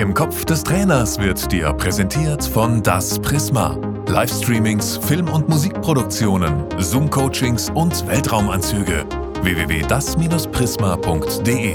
Im 0.00 0.14
Kopf 0.14 0.46
des 0.46 0.64
Trainers 0.64 1.18
wird 1.18 1.52
dir 1.52 1.74
präsentiert 1.74 2.42
von 2.42 2.82
Das 2.82 3.18
Prisma. 3.18 3.76
Livestreamings, 4.08 4.96
Film- 4.96 5.28
und 5.28 5.46
Musikproduktionen, 5.46 6.64
Zoom-Coachings 6.78 7.68
und 7.74 8.08
Weltraumanzüge. 8.08 9.04
www.das-prisma.de 9.42 11.74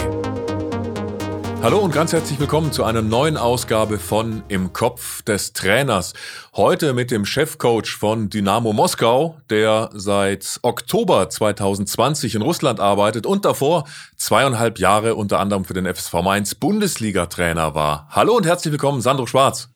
Hallo 1.66 1.80
und 1.80 1.92
ganz 1.92 2.14
herzlich 2.14 2.40
willkommen 2.40 2.72
zu 2.72 2.84
einer 2.84 3.02
neuen 3.02 3.38
Ausgabe 3.38 3.98
von 3.98 4.44
Im 4.50 4.72
Kopf 4.72 5.24
des 5.24 5.52
Trainers. 5.52 6.13
Heute 6.56 6.94
mit 6.94 7.10
dem 7.10 7.26
Chefcoach 7.26 7.98
von 7.98 8.30
Dynamo 8.30 8.72
Moskau, 8.72 9.38
der 9.49 9.90
seit 9.92 10.60
Oktober 10.62 11.28
2020 11.28 12.36
in 12.36 12.44
Russland 12.44 12.80
arbeitet 12.80 13.26
und 13.26 13.46
davor 13.46 13.86
zweieinhalb 14.16 14.78
Jahre 14.78 15.16
unter 15.16 15.40
anderem 15.40 15.66
für 15.66 15.74
den 15.74 15.88
FSV 15.88 16.13
Mainz 16.22 16.54
Bundesliga-Trainer 16.54 17.73
war. 17.73 18.09
Hallo 18.12 18.38
und 18.38 18.45
herzlich 18.45 18.72
willkommen, 18.72 19.02
Sandro 19.02 19.25
Schwarz. 19.25 19.73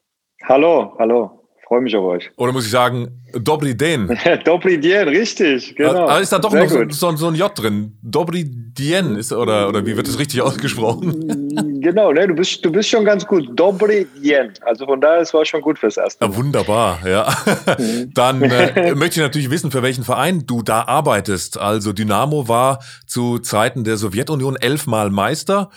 Hallo, 0.48 0.94
hallo 1.00 1.40
freue 1.70 1.82
mich 1.82 1.96
auf 1.96 2.04
euch. 2.04 2.32
Oder 2.36 2.52
muss 2.52 2.66
ich 2.66 2.72
sagen, 2.72 3.22
Dobri 3.32 3.78
Den? 3.78 4.08
Dobri 4.44 4.80
Dien, 4.80 5.08
richtig, 5.08 5.76
genau. 5.76 6.08
Aber 6.08 6.20
ist 6.20 6.32
da 6.32 6.40
doch 6.40 6.50
Sehr 6.50 6.64
noch 6.64 6.70
so, 6.70 7.12
so, 7.12 7.16
so, 7.16 7.28
ein 7.28 7.36
J 7.36 7.52
drin? 7.58 7.98
Dobri 8.02 8.44
Dien 8.44 9.16
ist, 9.16 9.32
oder, 9.32 9.70
oder 9.70 9.86
wie 9.86 9.96
wird 9.96 10.08
das 10.08 10.18
richtig 10.18 10.42
ausgesprochen? 10.42 11.14
Genau, 11.82 12.12
ne, 12.12 12.28
du 12.28 12.36
bist, 12.36 12.64
du 12.64 12.72
bist 12.72 12.90
schon 12.90 13.06
ganz 13.06 13.26
gut. 13.26 13.48
Dobri 13.54 14.08
Dien. 14.22 14.52
Also 14.62 14.86
von 14.86 15.00
daher, 15.00 15.22
es 15.22 15.34
war 15.34 15.46
schon 15.46 15.62
gut 15.62 15.80
fürs 15.80 15.98
erste 15.98 16.26
Mal. 16.26 16.32
Ja, 16.32 16.38
wunderbar, 16.38 17.00
ja. 17.08 17.36
Mhm. 17.80 18.14
Dann 18.14 18.42
äh, 18.42 18.94
möchte 18.96 19.20
ich 19.20 19.26
natürlich 19.26 19.50
wissen, 19.50 19.72
für 19.72 19.82
welchen 19.84 20.04
Verein 20.04 20.46
du 20.46 20.64
da 20.64 20.84
arbeitest. 20.84 21.58
Also 21.58 21.94
Dynamo 21.94 22.48
war 22.48 22.80
zu 23.06 23.40
Zeiten 23.40 23.84
der 23.84 23.98
Sowjetunion 23.98 24.56
elfmal 24.56 25.10
Meister. 25.10 25.70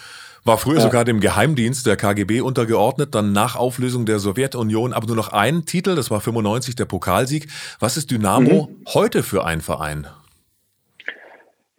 War 0.45 0.59
früher 0.59 0.77
ja. 0.77 0.81
sogar 0.81 1.05
dem 1.05 1.21
Geheimdienst 1.21 1.87
der 1.87 1.97
KGB 1.97 2.41
untergeordnet, 2.41 3.15
dann 3.15 3.33
nach 3.33 3.55
Auflösung 3.55 4.07
der 4.07 4.19
Sowjetunion 4.19 4.93
aber 4.93 5.07
nur 5.07 5.17
noch 5.17 5.29
einen 5.29 5.67
Titel, 5.67 5.95
das 5.95 6.11
war 6.11 6.21
95 6.21 6.75
der 6.75 6.87
Pokalsieg. 6.87 7.49
Was 7.79 7.97
ist 7.97 8.11
Dynamo 8.11 8.69
mhm. 8.69 8.85
heute 8.93 9.23
für 9.23 9.45
ein 9.45 9.61
Verein? 9.61 10.09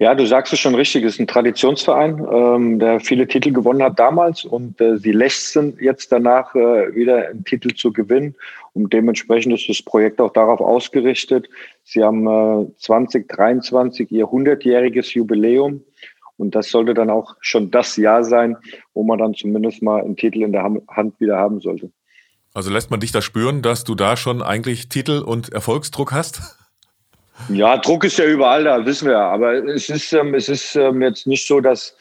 Ja, 0.03 0.13
du 0.15 0.27
sagst 0.27 0.51
es 0.51 0.59
schon 0.59 0.75
richtig, 0.75 1.05
es 1.05 1.13
ist 1.13 1.21
ein 1.21 1.27
Traditionsverein, 1.27 2.27
ähm, 2.29 2.77
der 2.77 2.99
viele 2.99 3.25
Titel 3.25 3.53
gewonnen 3.53 3.81
hat 3.81 3.97
damals 3.97 4.43
und 4.43 4.81
äh, 4.81 4.97
sie 4.97 5.13
lächzen 5.13 5.77
jetzt 5.79 6.11
danach 6.11 6.53
äh, 6.55 6.93
wieder 6.93 7.29
einen 7.29 7.45
Titel 7.45 7.73
zu 7.73 7.93
gewinnen 7.93 8.35
und 8.73 8.91
dementsprechend 8.91 9.53
ist 9.53 9.69
das 9.69 9.81
Projekt 9.81 10.19
auch 10.19 10.33
darauf 10.33 10.59
ausgerichtet. 10.59 11.47
Sie 11.85 12.03
haben 12.03 12.27
äh, 12.27 12.67
2023 12.79 14.11
ihr 14.11 14.25
100-jähriges 14.25 15.13
Jubiläum 15.13 15.79
und 16.35 16.53
das 16.53 16.67
sollte 16.67 16.93
dann 16.93 17.09
auch 17.09 17.37
schon 17.39 17.71
das 17.71 17.95
Jahr 17.95 18.25
sein, 18.25 18.57
wo 18.93 19.03
man 19.03 19.19
dann 19.19 19.33
zumindest 19.33 19.81
mal 19.81 20.01
einen 20.01 20.17
Titel 20.17 20.41
in 20.41 20.51
der 20.51 20.63
Hand 20.89 21.17
wieder 21.21 21.37
haben 21.37 21.61
sollte. 21.61 21.89
Also 22.53 22.71
lässt 22.71 22.91
man 22.91 22.99
dich 22.99 23.13
da 23.13 23.21
spüren, 23.21 23.61
dass 23.61 23.85
du 23.85 23.95
da 23.95 24.17
schon 24.17 24.41
eigentlich 24.41 24.89
Titel 24.89 25.19
und 25.25 25.53
Erfolgsdruck 25.53 26.11
hast? 26.11 26.59
Ja, 27.49 27.77
Druck 27.77 28.03
ist 28.05 28.17
ja 28.17 28.25
überall 28.25 28.63
da, 28.63 28.85
wissen 28.85 29.09
wir. 29.09 29.19
Aber 29.19 29.53
es 29.53 29.89
ist, 29.89 30.13
ähm, 30.13 30.33
es 30.33 30.49
ist 30.49 30.75
ähm, 30.75 31.01
jetzt 31.01 31.27
nicht 31.27 31.47
so, 31.47 31.59
dass, 31.59 31.95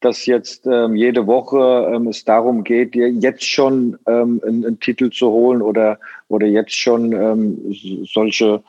dass 0.00 0.26
jetzt 0.26 0.66
ähm, 0.66 0.96
jede 0.96 1.26
Woche 1.26 1.92
ähm, 1.94 2.08
es 2.08 2.24
darum 2.24 2.64
geht, 2.64 2.94
jetzt 2.94 3.44
schon 3.44 3.98
ähm, 4.06 4.40
einen, 4.46 4.66
einen, 4.66 4.80
Titel 4.80 5.10
zu 5.10 5.30
holen 5.30 5.62
oder, 5.62 5.98
oder 6.28 6.46
jetzt 6.46 6.74
schon 6.74 7.12
ähm, 7.12 8.04
solche 8.12 8.62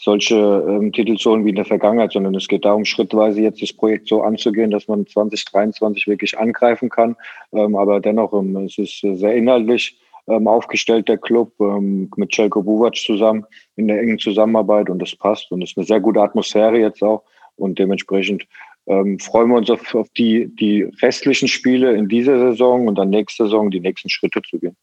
solche 0.00 0.90
Titel 0.92 1.16
zu 1.16 1.32
holen 1.32 1.44
wie 1.44 1.48
in 1.48 1.56
der 1.56 1.64
Vergangenheit, 1.64 2.12
sondern 2.12 2.36
es 2.36 2.46
geht 2.46 2.64
darum, 2.64 2.84
schrittweise 2.84 3.40
jetzt 3.40 3.60
das 3.60 3.72
Projekt 3.72 4.06
so 4.06 4.22
anzugehen, 4.22 4.70
dass 4.70 4.86
man 4.86 5.04
2023 5.08 6.06
wirklich 6.06 6.38
angreifen 6.38 6.88
kann. 6.88 7.16
Aber 7.50 7.98
dennoch, 7.98 8.32
es 8.64 8.78
ist 8.78 9.00
sehr 9.00 9.34
inhaltlich 9.34 9.98
ähm, 10.28 10.46
aufgestellt, 10.46 11.08
der 11.08 11.18
Club, 11.18 11.52
ähm, 11.60 12.10
mit 12.16 12.32
Celko 12.34 12.62
Buvac 12.62 12.96
zusammen, 12.96 13.44
in 13.76 13.88
der 13.88 14.00
engen 14.00 14.18
Zusammenarbeit 14.18 14.90
und 14.90 15.00
das 15.00 15.14
passt 15.16 15.50
und 15.50 15.62
es 15.62 15.70
ist 15.70 15.78
eine 15.78 15.86
sehr 15.86 16.00
gute 16.00 16.20
Atmosphäre 16.20 16.78
jetzt 16.78 17.02
auch 17.02 17.24
und 17.56 17.78
dementsprechend 17.78 18.46
ähm, 18.86 19.18
freuen 19.18 19.50
wir 19.50 19.56
uns 19.56 19.70
auf, 19.70 19.94
auf 19.94 20.08
die, 20.16 20.54
die 20.56 20.82
restlichen 21.02 21.48
Spiele 21.48 21.94
in 21.94 22.08
dieser 22.08 22.38
Saison 22.38 22.88
und 22.88 22.96
dann 22.96 23.10
nächste 23.10 23.44
Saison 23.44 23.70
die 23.70 23.80
nächsten 23.80 24.08
Schritte 24.08 24.40
zu 24.42 24.58
gehen. 24.58 24.76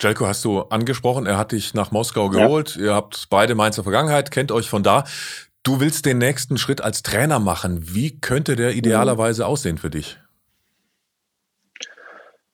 Jelko 0.00 0.26
hast 0.26 0.44
du 0.44 0.60
angesprochen, 0.60 1.26
er 1.26 1.38
hat 1.38 1.52
dich 1.52 1.72
nach 1.72 1.92
Moskau 1.92 2.28
geholt. 2.28 2.76
Ja. 2.76 2.82
Ihr 2.82 2.94
habt 2.94 3.28
beide 3.30 3.54
Mainzer 3.54 3.84
Vergangenheit, 3.84 4.32
kennt 4.32 4.50
euch 4.50 4.68
von 4.68 4.82
da. 4.82 5.04
Du 5.62 5.80
willst 5.80 6.04
den 6.04 6.18
nächsten 6.18 6.58
Schritt 6.58 6.80
als 6.80 7.02
Trainer 7.02 7.38
machen. 7.38 7.94
Wie 7.94 8.20
könnte 8.20 8.56
der 8.56 8.74
idealerweise 8.74 9.46
aussehen 9.46 9.78
für 9.78 9.90
dich? 9.90 10.18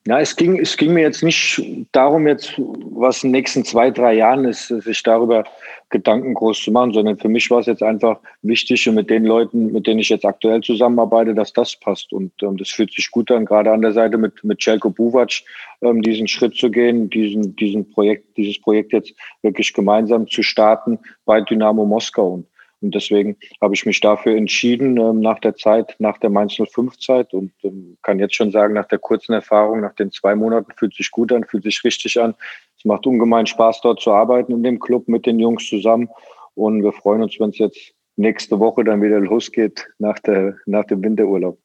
Ja, 0.07 0.19
es 0.19 0.35
ging, 0.35 0.59
es 0.59 0.79
ging 0.79 0.95
mir 0.95 1.03
jetzt 1.03 1.23
nicht 1.23 1.63
darum, 1.93 2.27
jetzt, 2.27 2.55
was 2.57 3.23
in 3.23 3.29
den 3.29 3.41
nächsten 3.41 3.67
zwei, 3.67 3.91
drei 3.91 4.15
Jahren 4.15 4.47
ist, 4.47 4.69
sich 4.69 5.03
darüber 5.03 5.45
Gedanken 5.91 6.33
groß 6.33 6.63
zu 6.63 6.73
machen, 6.73 6.95
sondern 6.95 7.19
für 7.19 7.29
mich 7.29 7.51
war 7.51 7.59
es 7.61 7.67
jetzt 7.67 7.83
einfach 7.83 8.19
wichtig 8.41 8.89
und 8.89 8.95
mit 8.95 9.11
den 9.11 9.25
Leuten, 9.25 9.73
mit 9.73 9.87
denen 9.87 10.01
ich 10.01 10.09
jetzt 10.09 10.25
aktuell 10.25 10.63
zusammenarbeite, 10.63 11.35
dass 11.35 11.53
das 11.53 11.77
passt. 11.77 12.13
Und 12.15 12.33
ähm, 12.43 12.57
das 12.57 12.71
fühlt 12.71 12.93
sich 12.93 13.11
gut 13.11 13.31
an, 13.31 13.45
gerade 13.45 13.73
an 13.73 13.83
der 13.83 13.93
Seite 13.93 14.17
mit, 14.17 14.43
mit 14.43 14.63
Celko 14.63 14.89
Buvac, 14.89 15.43
ähm, 15.83 16.01
diesen 16.01 16.29
Schritt 16.29 16.57
zu 16.57 16.71
gehen, 16.71 17.11
diesen, 17.11 17.55
diesen 17.57 17.91
Projekt, 17.91 18.37
dieses 18.39 18.59
Projekt 18.59 18.95
jetzt 18.95 19.13
wirklich 19.43 19.75
gemeinsam 19.75 20.27
zu 20.29 20.43
starten 20.43 20.99
bei 21.27 21.43
Dynamo 21.43 21.85
Moskau. 21.85 22.35
Und 22.35 22.47
und 22.81 22.95
deswegen 22.95 23.37
habe 23.61 23.75
ich 23.75 23.85
mich 23.85 24.01
dafür 24.01 24.37
entschieden, 24.37 24.97
ähm, 24.97 25.21
nach 25.21 25.39
der 25.39 25.55
Zeit, 25.55 25.97
nach 25.99 26.19
der 26.19 26.31
Mainz 26.31 26.55
05 26.55 26.99
Zeit 26.99 27.35
und 27.35 27.53
ähm, 27.63 27.99
kann 28.03 28.19
jetzt 28.19 28.35
schon 28.35 28.51
sagen, 28.51 28.75
nach 28.75 28.89
der 28.89 28.99
kurzen 28.99 29.33
Erfahrung, 29.33 29.81
nach 29.81 29.95
den 29.95 30.11
zwei 30.11 30.35
Monaten 30.35 30.73
fühlt 30.77 30.95
sich 30.95 31.11
gut 31.11 31.33
an, 31.33 31.45
fühlt 31.45 31.65
sich 31.65 31.85
richtig 31.85 32.21
an. 32.21 32.35
Es 32.79 32.85
macht 32.85 33.07
ungemein 33.07 33.47
Spaß, 33.47 33.83
dort 33.83 34.01
zu 34.01 34.13
arbeiten 34.13 34.53
in 34.53 34.63
dem 34.63 34.81
Club 34.81 35.09
mit 35.09 35.27
den 35.27 35.39
Jungs 35.39 35.69
zusammen. 35.69 36.09
Und 36.55 36.83
wir 36.83 36.93
freuen 36.93 37.23
uns, 37.23 37.39
wenn 37.39 37.51
es 37.51 37.59
jetzt 37.59 37.93
nächste 38.17 38.59
Woche 38.59 38.85
dann 38.85 39.03
wieder 39.03 39.21
losgeht 39.21 39.87
nach, 39.99 40.19
der, 40.21 40.57
nach 40.65 40.85
dem 40.85 41.03
Winterurlaub. 41.03 41.59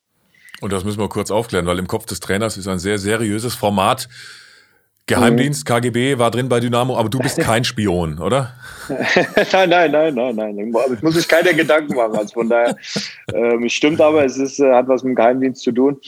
Und 0.62 0.74
das 0.74 0.84
müssen 0.84 1.00
wir 1.00 1.09
kurz 1.09 1.31
aufklären, 1.31 1.66
weil 1.66 1.80
im 1.80 1.88
Kopf 1.88 2.06
des 2.06 2.20
Trainers 2.20 2.58
ist 2.58 2.68
ein 2.68 2.80
sehr 2.80 2.98
seriöses 2.98 3.56
Format. 3.56 4.09
Geheimdienst, 5.08 5.68
KGB 5.68 6.18
war 6.18 6.32
drin 6.32 6.50
bei 6.50 6.60
Dynamo, 6.60 6.98
aber 6.98 7.10
du 7.10 7.20
bist 7.20 7.38
kein 7.42 7.64
Spion, 7.64 8.18
oder? 8.18 8.56
nein, 9.52 9.70
nein, 9.70 9.92
nein, 9.92 10.14
nein, 10.16 10.36
nein. 10.36 10.74
Es 10.94 11.02
muss 11.04 11.14
sich 11.14 11.28
keine 11.28 11.54
Gedanken 11.54 11.96
machen. 11.96 12.16
Also 12.16 12.34
von 12.34 12.50
daher 12.50 12.76
ähm, 13.34 13.70
stimmt 13.70 14.02
aber, 14.02 14.26
es 14.26 14.38
ist, 14.38 14.60
äh, 14.60 14.74
hat 14.74 14.88
was 14.88 15.04
mit 15.04 15.12
dem 15.12 15.16
Geheimdienst 15.16 15.62
zu 15.62 15.72
tun. 15.72 16.00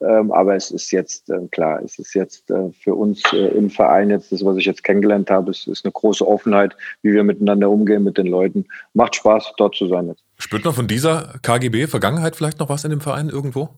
Ähm, 0.00 0.32
aber 0.32 0.56
es 0.56 0.70
ist 0.70 0.90
jetzt 0.90 1.28
äh, 1.28 1.46
klar, 1.50 1.80
es 1.82 1.98
ist 1.98 2.14
jetzt 2.14 2.50
äh, 2.50 2.70
für 2.82 2.94
uns 2.94 3.22
äh, 3.32 3.48
im 3.48 3.68
Verein 3.68 4.10
jetzt 4.10 4.32
das, 4.32 4.44
was 4.44 4.56
ich 4.56 4.64
jetzt 4.64 4.84
kennengelernt 4.84 5.30
habe, 5.30 5.50
es 5.50 5.66
ist 5.66 5.84
eine 5.84 5.92
große 5.92 6.26
Offenheit, 6.26 6.76
wie 7.02 7.12
wir 7.12 7.24
miteinander 7.24 7.70
umgehen 7.70 8.04
mit 8.04 8.16
den 8.16 8.26
Leuten. 8.26 8.66
Macht 8.94 9.16
Spaß, 9.16 9.52
dort 9.58 9.74
zu 9.74 9.88
sein 9.88 10.08
jetzt. 10.08 10.22
Spürt 10.38 10.64
man 10.64 10.74
von 10.74 10.86
dieser 10.86 11.38
KGB-Vergangenheit 11.42 12.36
vielleicht 12.36 12.58
noch 12.58 12.68
was 12.68 12.84
in 12.84 12.90
dem 12.90 13.00
Verein 13.00 13.28
irgendwo? 13.28 13.70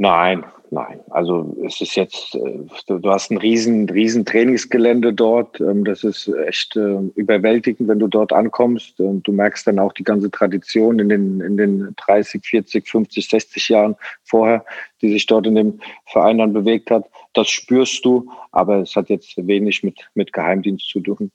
Nein, 0.00 0.46
nein. 0.70 0.98
Also 1.10 1.54
es 1.66 1.78
ist 1.82 1.94
jetzt, 1.94 2.34
äh, 2.34 2.64
du 2.86 3.10
hast 3.10 3.30
ein 3.30 3.36
riesen, 3.36 3.86
riesen 3.90 4.24
Trainingsgelände 4.24 5.12
dort. 5.12 5.60
Ähm, 5.60 5.84
das 5.84 6.04
ist 6.04 6.26
echt 6.46 6.74
äh, 6.74 7.00
überwältigend, 7.16 7.86
wenn 7.86 7.98
du 7.98 8.08
dort 8.08 8.32
ankommst. 8.32 8.98
Und 8.98 9.28
du 9.28 9.32
merkst 9.32 9.66
dann 9.66 9.78
auch 9.78 9.92
die 9.92 10.02
ganze 10.02 10.30
Tradition 10.30 11.00
in 11.00 11.10
den, 11.10 11.42
in 11.42 11.58
den 11.58 11.94
30, 11.96 12.42
40, 12.42 12.88
50, 12.88 13.28
60 13.28 13.68
Jahren 13.68 13.94
vorher, 14.24 14.64
die 15.02 15.12
sich 15.12 15.26
dort 15.26 15.46
in 15.46 15.56
dem 15.56 15.80
Verein 16.06 16.38
dann 16.38 16.54
bewegt 16.54 16.90
hat. 16.90 17.04
Das 17.34 17.50
spürst 17.50 18.02
du, 18.02 18.26
aber 18.52 18.78
es 18.78 18.96
hat 18.96 19.10
jetzt 19.10 19.36
wenig 19.36 19.82
mit, 19.82 20.08
mit 20.14 20.32
Geheimdienst 20.32 20.88
zu 20.88 21.00
tun. 21.00 21.30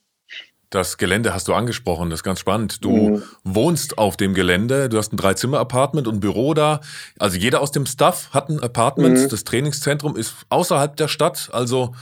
Das 0.69 0.97
Gelände 0.97 1.33
hast 1.33 1.47
du 1.47 1.53
angesprochen, 1.53 2.09
das 2.09 2.19
ist 2.19 2.23
ganz 2.23 2.39
spannend. 2.39 2.83
Du 2.83 2.91
mhm. 2.91 3.23
wohnst 3.43 3.97
auf 3.97 4.17
dem 4.17 4.33
Gelände, 4.33 4.89
du 4.89 4.97
hast 4.97 5.13
ein 5.13 5.17
Dreizimmer-Apartment 5.17 6.07
und 6.07 6.15
ein 6.15 6.19
Büro 6.19 6.53
da. 6.53 6.81
Also 7.19 7.37
jeder 7.37 7.61
aus 7.61 7.71
dem 7.71 7.85
Staff 7.85 8.29
hat 8.33 8.49
ein 8.49 8.61
Apartment. 8.61 9.17
Mhm. 9.17 9.29
Das 9.29 9.43
Trainingszentrum 9.43 10.15
ist 10.15 10.35
außerhalb 10.49 10.95
der 10.95 11.07
Stadt. 11.07 11.49
Also 11.53 11.93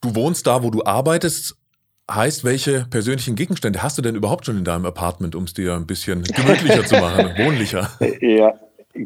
du 0.00 0.14
wohnst 0.14 0.46
da, 0.46 0.62
wo 0.62 0.70
du 0.70 0.84
arbeitest. 0.84 1.56
Heißt, 2.10 2.42
welche 2.42 2.86
persönlichen 2.90 3.36
Gegenstände 3.36 3.84
hast 3.84 3.96
du 3.96 4.02
denn 4.02 4.16
überhaupt 4.16 4.44
schon 4.44 4.58
in 4.58 4.64
deinem 4.64 4.84
Apartment, 4.84 5.36
um 5.36 5.44
es 5.44 5.54
dir 5.54 5.74
ein 5.74 5.86
bisschen 5.86 6.22
gemütlicher 6.34 6.84
zu 6.84 6.96
machen, 6.96 7.30
wohnlicher? 7.38 7.88
Ja, 8.20 8.58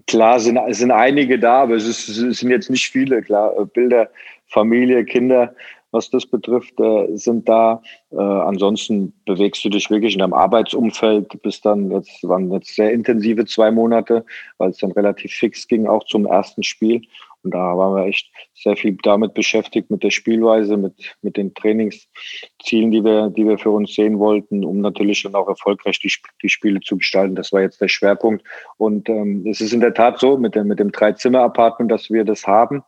klar 0.06 0.40
sind, 0.40 0.58
sind 0.74 0.90
einige 0.90 1.38
da, 1.38 1.62
aber 1.62 1.74
es, 1.74 1.86
ist, 1.86 2.08
es 2.08 2.38
sind 2.38 2.48
jetzt 2.48 2.70
nicht 2.70 2.88
viele. 2.88 3.20
Klar, 3.20 3.52
Bilder, 3.74 4.08
Familie, 4.46 5.04
Kinder 5.04 5.54
was 5.94 6.10
das 6.10 6.26
betrifft, 6.26 6.78
äh, 6.80 7.16
sind 7.16 7.48
da. 7.48 7.80
Äh, 8.10 8.16
ansonsten 8.16 9.14
bewegst 9.24 9.64
du 9.64 9.70
dich 9.70 9.88
wirklich 9.88 10.14
in 10.14 10.18
deinem 10.18 10.34
Arbeitsumfeld. 10.34 11.40
Bis 11.42 11.60
dann 11.60 11.90
jetzt 11.90 12.22
waren 12.28 12.52
jetzt 12.52 12.74
sehr 12.74 12.92
intensive 12.92 13.46
zwei 13.46 13.70
Monate, 13.70 14.26
weil 14.58 14.70
es 14.70 14.78
dann 14.78 14.92
relativ 14.92 15.32
fix 15.32 15.66
ging, 15.66 15.86
auch 15.86 16.04
zum 16.04 16.26
ersten 16.26 16.62
Spiel. 16.62 17.02
Und 17.44 17.52
da 17.52 17.76
waren 17.76 17.94
wir 17.94 18.06
echt 18.06 18.30
sehr 18.54 18.74
viel 18.74 18.96
damit 19.02 19.34
beschäftigt, 19.34 19.90
mit 19.90 20.02
der 20.02 20.10
Spielweise, 20.10 20.78
mit, 20.78 20.94
mit 21.20 21.36
den 21.36 21.52
Trainingszielen, 21.54 22.90
die 22.90 23.04
wir, 23.04 23.28
die 23.28 23.46
wir 23.46 23.58
für 23.58 23.70
uns 23.70 23.94
sehen 23.94 24.18
wollten, 24.18 24.64
um 24.64 24.80
natürlich 24.80 25.22
dann 25.22 25.34
auch 25.34 25.46
erfolgreich 25.46 25.98
die, 25.98 26.10
die 26.42 26.48
Spiele 26.48 26.80
zu 26.80 26.96
gestalten. 26.96 27.34
Das 27.34 27.52
war 27.52 27.60
jetzt 27.60 27.82
der 27.82 27.88
Schwerpunkt. 27.88 28.44
Und 28.78 29.10
ähm, 29.10 29.46
es 29.46 29.60
ist 29.60 29.74
in 29.74 29.80
der 29.80 29.92
Tat 29.92 30.18
so 30.18 30.38
mit 30.38 30.54
dem, 30.54 30.68
mit 30.68 30.78
dem 30.78 30.90
Drei-Zimmer-Apartment, 30.90 31.92
dass 31.92 32.10
wir 32.10 32.24
das 32.24 32.46
haben. 32.46 32.82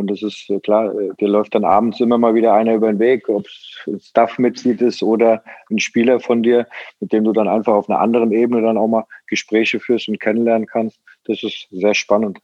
Und 0.00 0.10
das 0.10 0.22
ist 0.22 0.48
äh, 0.48 0.58
klar, 0.60 0.94
äh, 0.98 1.10
dir 1.20 1.28
läuft 1.28 1.54
dann 1.54 1.64
abends 1.64 2.00
immer 2.00 2.16
mal 2.16 2.34
wieder 2.34 2.54
einer 2.54 2.74
über 2.74 2.90
den 2.90 2.98
Weg, 2.98 3.28
ob 3.28 3.46
es 3.46 3.76
ein 3.86 4.00
Staff-Mitglied 4.00 4.80
ist 4.80 5.02
oder 5.02 5.44
ein 5.70 5.78
Spieler 5.78 6.20
von 6.20 6.42
dir, 6.42 6.66
mit 7.00 7.12
dem 7.12 7.24
du 7.24 7.32
dann 7.32 7.48
einfach 7.48 7.74
auf 7.74 7.88
einer 7.88 8.00
anderen 8.00 8.32
Ebene 8.32 8.62
dann 8.62 8.78
auch 8.78 8.88
mal 8.88 9.04
Gespräche 9.26 9.78
führst 9.78 10.08
und 10.08 10.18
kennenlernen 10.18 10.66
kannst. 10.66 10.98
Das 11.26 11.42
ist 11.42 11.68
sehr 11.70 11.94
spannend. 11.94 12.38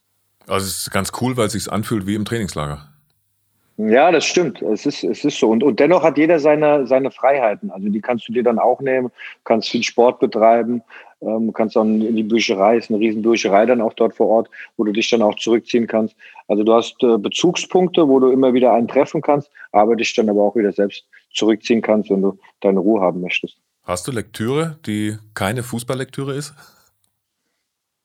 Also 0.46 0.66
es 0.66 0.82
ist 0.82 0.90
ganz 0.90 1.12
cool, 1.20 1.36
weil 1.38 1.46
es 1.46 1.52
sich 1.52 1.72
anfühlt 1.72 2.06
wie 2.06 2.14
im 2.14 2.26
Trainingslager. 2.26 2.86
Ja, 3.78 4.10
das 4.10 4.24
stimmt. 4.24 4.62
Es 4.62 4.86
ist, 4.86 5.02
es 5.04 5.24
ist 5.24 5.38
so. 5.38 5.50
Und, 5.50 5.62
und 5.62 5.80
dennoch 5.80 6.02
hat 6.02 6.16
jeder 6.16 6.38
seine, 6.38 6.86
seine 6.86 7.10
Freiheiten. 7.10 7.70
Also 7.70 7.88
die 7.88 8.00
kannst 8.00 8.28
du 8.28 8.32
dir 8.32 8.42
dann 8.42 8.58
auch 8.58 8.80
nehmen, 8.80 9.10
kannst 9.44 9.68
viel 9.68 9.82
Sport 9.82 10.18
betreiben, 10.18 10.82
ähm, 11.20 11.52
kannst 11.52 11.76
dann 11.76 12.00
in 12.00 12.16
die 12.16 12.22
Bücherei, 12.22 12.76
ist 12.76 12.90
eine 12.90 13.00
riesen 13.00 13.22
Bücherei 13.22 13.66
dann 13.66 13.80
auch 13.80 13.94
dort 13.94 14.14
vor 14.14 14.28
Ort, 14.28 14.50
wo 14.76 14.84
du 14.84 14.92
dich 14.92 15.08
dann 15.10 15.22
auch 15.22 15.36
zurückziehen 15.36 15.86
kannst. 15.86 16.14
Also 16.48 16.62
du 16.62 16.72
hast 16.74 17.02
äh, 17.02 17.18
Bezugspunkte, 17.18 18.08
wo 18.08 18.20
du 18.20 18.30
immer 18.30 18.54
wieder 18.54 18.72
einen 18.72 18.88
treffen 18.88 19.22
kannst, 19.22 19.50
aber 19.72 19.96
dich 19.96 20.14
dann 20.14 20.28
aber 20.28 20.42
auch 20.42 20.56
wieder 20.56 20.72
selbst 20.72 21.06
zurückziehen 21.32 21.82
kannst, 21.82 22.10
wenn 22.10 22.22
du 22.22 22.38
deine 22.60 22.80
Ruhe 22.80 23.00
haben 23.00 23.20
möchtest. 23.20 23.56
Hast 23.82 24.08
du 24.08 24.12
Lektüre, 24.12 24.78
die 24.84 25.16
keine 25.34 25.62
Fußballlektüre 25.62 26.34
ist? 26.34 26.54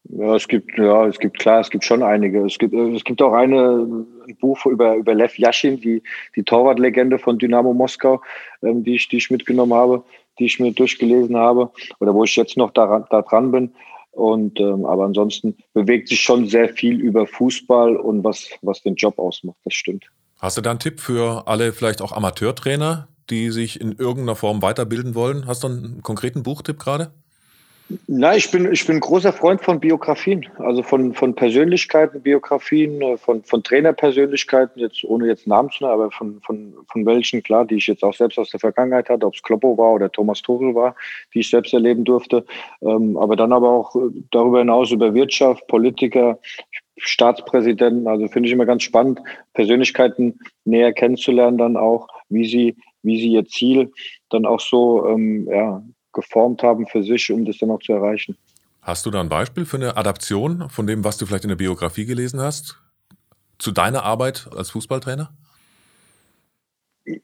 Ja, 0.09 0.35
es 0.35 0.47
gibt, 0.47 0.77
ja, 0.77 1.07
es 1.07 1.19
gibt 1.19 1.39
klar, 1.39 1.61
es 1.61 1.69
gibt 1.69 1.85
schon 1.85 2.03
einige. 2.03 2.45
Es 2.45 2.57
gibt, 2.57 2.73
es 2.73 3.03
gibt 3.03 3.21
auch 3.21 3.33
eine, 3.33 3.87
ein 4.27 4.35
Buch 4.39 4.65
über, 4.65 4.95
über 4.95 5.13
Lev 5.13 5.37
Yashin, 5.37 5.79
die, 5.79 6.03
die 6.35 6.43
Torwartlegende 6.43 7.17
von 7.17 7.37
Dynamo 7.37 7.73
Moskau, 7.73 8.21
ähm, 8.61 8.83
die 8.83 8.95
ich, 8.95 9.07
die 9.07 9.17
ich 9.17 9.31
mitgenommen 9.31 9.73
habe, 9.73 10.03
die 10.39 10.45
ich 10.45 10.59
mir 10.59 10.71
durchgelesen 10.71 11.37
habe, 11.37 11.71
oder 11.99 12.13
wo 12.13 12.23
ich 12.23 12.35
jetzt 12.35 12.57
noch 12.57 12.71
da, 12.71 13.05
da 13.09 13.21
dran 13.21 13.51
bin. 13.51 13.73
Und, 14.11 14.59
ähm, 14.59 14.85
aber 14.85 15.05
ansonsten 15.05 15.55
bewegt 15.73 16.09
sich 16.09 16.19
schon 16.19 16.47
sehr 16.47 16.69
viel 16.69 16.99
über 16.99 17.25
Fußball 17.25 17.95
und 17.95 18.23
was, 18.23 18.49
was 18.61 18.81
den 18.81 18.95
Job 18.95 19.17
ausmacht. 19.17 19.57
Das 19.63 19.73
stimmt. 19.73 20.05
Hast 20.39 20.57
du 20.57 20.61
da 20.61 20.71
einen 20.71 20.79
Tipp 20.79 20.99
für 20.99 21.47
alle 21.47 21.71
vielleicht 21.71 22.01
auch 22.01 22.11
Amateurtrainer, 22.11 23.07
die 23.29 23.51
sich 23.51 23.79
in 23.79 23.93
irgendeiner 23.93 24.35
Form 24.35 24.61
weiterbilden 24.61 25.15
wollen? 25.15 25.47
Hast 25.47 25.63
du 25.63 25.67
einen 25.67 26.01
konkreten 26.03 26.43
Buchtipp 26.43 26.79
gerade? 26.79 27.11
Na, 28.07 28.35
ich 28.35 28.49
bin, 28.51 28.71
ich 28.71 28.85
bin 28.85 28.99
großer 28.99 29.33
Freund 29.33 29.61
von 29.61 29.79
Biografien, 29.79 30.47
also 30.59 30.81
von, 30.83 31.13
von 31.13 31.35
Persönlichkeiten, 31.35 32.21
Biografien, 32.21 33.01
äh, 33.01 33.17
von, 33.17 33.43
von 33.43 33.63
Trainerpersönlichkeiten, 33.63 34.81
jetzt 34.81 35.03
ohne 35.03 35.27
jetzt 35.27 35.47
Namen 35.47 35.69
zu 35.71 35.83
nennen, 35.83 35.93
aber 35.93 36.11
von, 36.11 36.39
von, 36.41 36.73
von 36.89 37.05
welchen, 37.05 37.43
klar, 37.43 37.65
die 37.65 37.75
ich 37.75 37.87
jetzt 37.87 38.03
auch 38.03 38.13
selbst 38.13 38.37
aus 38.37 38.49
der 38.49 38.59
Vergangenheit 38.59 39.09
hatte, 39.09 39.25
ob 39.25 39.35
es 39.35 39.43
Kloppo 39.43 39.77
war 39.77 39.93
oder 39.93 40.11
Thomas 40.11 40.41
Tuchel 40.41 40.73
war, 40.73 40.95
die 41.33 41.39
ich 41.39 41.49
selbst 41.49 41.73
erleben 41.73 42.05
durfte. 42.05 42.45
Ähm, 42.81 43.17
aber 43.17 43.35
dann 43.35 43.51
aber 43.51 43.69
auch 43.69 43.95
äh, 43.95 44.09
darüber 44.31 44.59
hinaus 44.59 44.91
über 44.91 45.13
Wirtschaft, 45.13 45.67
Politiker, 45.67 46.39
Staatspräsidenten, 46.97 48.07
also 48.07 48.27
finde 48.27 48.47
ich 48.47 48.53
immer 48.53 48.65
ganz 48.65 48.83
spannend, 48.83 49.19
Persönlichkeiten 49.53 50.39
näher 50.65 50.93
kennenzulernen, 50.93 51.57
dann 51.57 51.77
auch, 51.77 52.07
wie 52.29 52.47
sie, 52.47 52.75
wie 53.03 53.19
sie 53.19 53.33
ihr 53.33 53.45
Ziel 53.45 53.91
dann 54.29 54.45
auch 54.45 54.59
so 54.59 55.07
ähm, 55.07 55.47
ja, 55.49 55.83
geformt 56.13 56.63
haben 56.63 56.87
für 56.87 57.03
sich, 57.03 57.31
um 57.31 57.45
das 57.45 57.57
dann 57.57 57.71
auch 57.71 57.81
zu 57.81 57.93
erreichen. 57.93 58.37
Hast 58.81 59.05
du 59.05 59.11
da 59.11 59.21
ein 59.21 59.29
Beispiel 59.29 59.65
für 59.65 59.77
eine 59.77 59.95
Adaption 59.95 60.69
von 60.69 60.87
dem, 60.87 61.03
was 61.03 61.17
du 61.17 61.25
vielleicht 61.25 61.43
in 61.43 61.49
der 61.49 61.55
Biografie 61.55 62.05
gelesen 62.05 62.41
hast, 62.41 62.79
zu 63.59 63.71
deiner 63.71 64.03
Arbeit 64.03 64.49
als 64.55 64.71
Fußballtrainer? 64.71 65.31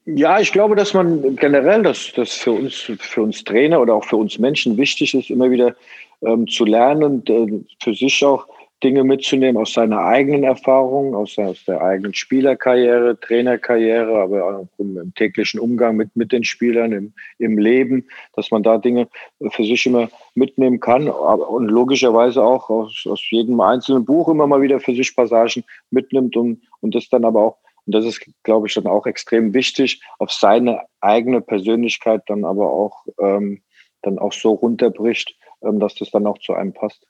Ja, 0.06 0.39
ich 0.39 0.51
glaube, 0.51 0.75
dass 0.75 0.94
man 0.94 1.36
generell, 1.36 1.84
dass 1.84 2.12
das 2.16 2.34
für 2.34 2.51
uns, 2.51 2.92
für 3.00 3.22
uns 3.22 3.44
Trainer 3.44 3.80
oder 3.80 3.95
auch 3.95 4.06
für 4.06 4.18
uns 4.18 4.38
Menschen 4.38 4.78
wichtig 4.78 5.13
ist, 5.13 5.30
immer 5.30 5.50
wieder 5.50 5.75
ähm, 6.22 6.48
zu 6.48 6.66
lernen 6.66 7.04
und 7.04 7.30
äh, 7.30 7.63
für 7.81 7.94
sich 7.94 8.24
auch 8.25 8.48
Dinge 8.84 9.04
mitzunehmen 9.04 9.60
aus 9.60 9.74
seiner 9.74 10.00
eigenen 10.00 10.44
Erfahrung, 10.44 11.16
aus, 11.16 11.38
aus 11.40 11.66
der 11.66 11.82
eigenen 11.82 12.14
Spielerkarriere, 12.14 13.20
Trainerkarriere, 13.20 14.22
aber 14.22 14.46
auch 14.46 14.68
im, 14.78 14.98
im, 14.98 15.14
täglichen 15.16 15.60
Umgang 15.60 15.96
mit, 15.96 16.16
mit 16.16 16.32
den 16.32 16.44
Spielern, 16.44 16.92
im, 16.92 17.14
im 17.40 17.58
Leben, 17.58 18.08
dass 18.34 18.52
man 18.52 18.62
da 18.62 18.78
Dinge 18.78 19.08
für 19.50 19.64
sich 19.64 19.86
immer 19.88 20.10
mitnehmen 20.36 20.80
kann 20.80 21.10
und 21.10 21.68
logischerweise 21.68 22.44
auch 22.44 22.70
aus, 22.70 23.04
aus 23.10 23.22
jedem 23.32 23.60
einzelnen 23.62 24.06
Buch 24.06 24.30
immer 24.30 24.46
mal 24.46 24.62
wieder 24.62 24.80
für 24.80 24.94
sich 24.94 25.16
Passagen 25.16 25.64
mitnimmt 25.90 26.38
und, 26.38 26.62
und 26.82 26.94
das 26.94 27.10
dann 27.10 27.26
aber 27.26 27.42
auch, 27.42 27.58
und 27.88 27.96
das 27.96 28.06
ist, 28.06 28.24
glaube 28.44 28.68
ich, 28.68 28.76
dann 28.76 28.86
auch 28.86 29.08
extrem 29.08 29.56
wichtig, 29.56 30.02
auf 30.20 30.32
seine 30.32 30.82
eigene 31.02 31.42
Persönlichkeit 31.42 32.22
dann 32.28 32.46
aber 32.46 32.70
auch, 32.70 33.06
ähm, 33.20 33.64
dann 34.04 34.20
auch 34.20 34.34
so 34.34 34.52
runterbricht, 34.52 35.36
ähm, 35.64 35.80
dass 35.80 35.96
das 35.96 36.12
dann 36.12 36.28
auch 36.28 36.38
zu 36.38 36.54
einem 36.54 36.74
passt. 36.74 37.08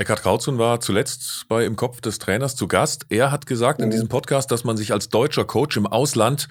Eckhard 0.00 0.22
Krautzun 0.22 0.56
war 0.56 0.80
zuletzt 0.80 1.44
bei 1.48 1.66
Im 1.66 1.76
Kopf 1.76 2.00
des 2.00 2.18
Trainers 2.18 2.56
zu 2.56 2.66
Gast. 2.66 3.04
Er 3.10 3.30
hat 3.30 3.44
gesagt 3.44 3.80
mhm. 3.80 3.84
in 3.84 3.90
diesem 3.90 4.08
Podcast, 4.08 4.50
dass 4.50 4.64
man 4.64 4.78
sich 4.78 4.94
als 4.94 5.10
deutscher 5.10 5.44
Coach 5.44 5.76
im 5.76 5.86
Ausland 5.86 6.48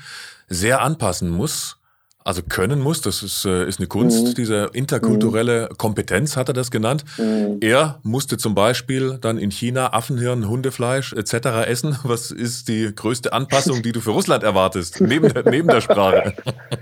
sehr 0.48 0.82
anpassen 0.82 1.32
muss. 1.32 1.78
Also 2.24 2.44
können 2.44 2.80
muss, 2.80 3.02
das 3.02 3.24
ist, 3.24 3.46
äh, 3.46 3.68
ist 3.68 3.80
eine 3.80 3.88
Kunst, 3.88 4.24
mhm. 4.24 4.34
diese 4.36 4.70
interkulturelle 4.74 5.70
Kompetenz 5.78 6.38
hat 6.38 6.50
er 6.50 6.54
das 6.54 6.70
genannt. 6.70 7.06
Mhm. 7.18 7.58
Er 7.62 8.00
musste 8.04 8.38
zum 8.38 8.54
Beispiel 8.54 9.18
dann 9.20 9.40
in 9.40 9.50
China 9.50 9.94
Affenhirn, 9.94 10.48
Hundefleisch 10.48 11.14
etc. 11.14 11.66
essen. 11.66 11.98
Was 12.04 12.30
ist 12.30 12.68
die 12.68 12.94
größte 12.94 13.34
Anpassung, 13.34 13.82
die 13.82 13.94
du 13.94 14.00
für 14.00 14.12
Russland 14.12 14.44
erwartest, 14.44 15.02
neben 15.02 15.34
der, 15.34 15.50
neben 15.50 15.70
der 15.70 15.82
Sprache? 15.82 16.36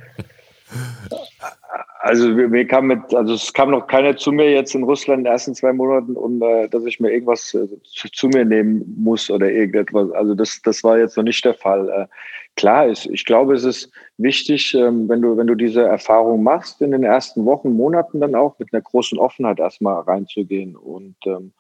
Also 2.07 2.29
mir 2.29 2.65
kam 2.65 2.87
mit, 2.87 3.13
also 3.13 3.33
es 3.33 3.51
kam 3.51 3.71
noch 3.71 3.85
keiner 3.85 4.15
zu 4.15 4.31
mir 4.31 4.49
jetzt 4.49 4.73
in 4.73 4.83
Russland 4.83 5.19
in 5.19 5.23
den 5.25 5.33
ersten 5.33 5.53
zwei 5.53 5.73
Monaten, 5.73 6.15
um 6.15 6.41
äh, 6.41 6.69
dass 6.69 6.85
ich 6.85 7.01
mir 7.01 7.11
irgendwas 7.11 7.53
äh, 7.53 7.67
zu, 7.83 8.09
zu, 8.09 8.27
mir 8.29 8.45
nehmen 8.45 8.95
muss 8.97 9.29
oder 9.29 9.51
irgendetwas. 9.51 10.11
Also 10.11 10.33
das, 10.33 10.61
das 10.63 10.85
war 10.85 10.97
jetzt 10.97 11.17
noch 11.17 11.25
nicht 11.25 11.43
der 11.43 11.53
Fall. 11.53 11.89
Äh, 11.89 12.07
klar 12.55 12.87
ist, 12.87 13.07
ich 13.07 13.25
glaube, 13.25 13.55
es 13.55 13.65
ist 13.65 13.91
wichtig, 14.17 14.73
ähm, 14.73 15.09
wenn 15.09 15.21
du, 15.21 15.35
wenn 15.35 15.47
du 15.47 15.55
diese 15.55 15.81
Erfahrung 15.81 16.43
machst, 16.43 16.81
in 16.81 16.91
den 16.91 17.03
ersten 17.03 17.43
Wochen, 17.43 17.73
Monaten 17.73 18.21
dann 18.21 18.35
auch 18.35 18.57
mit 18.57 18.73
einer 18.73 18.81
großen 18.81 19.19
Offenheit 19.19 19.59
erstmal 19.59 20.01
reinzugehen 20.01 20.77
und 20.77 21.17
ähm, 21.25 21.51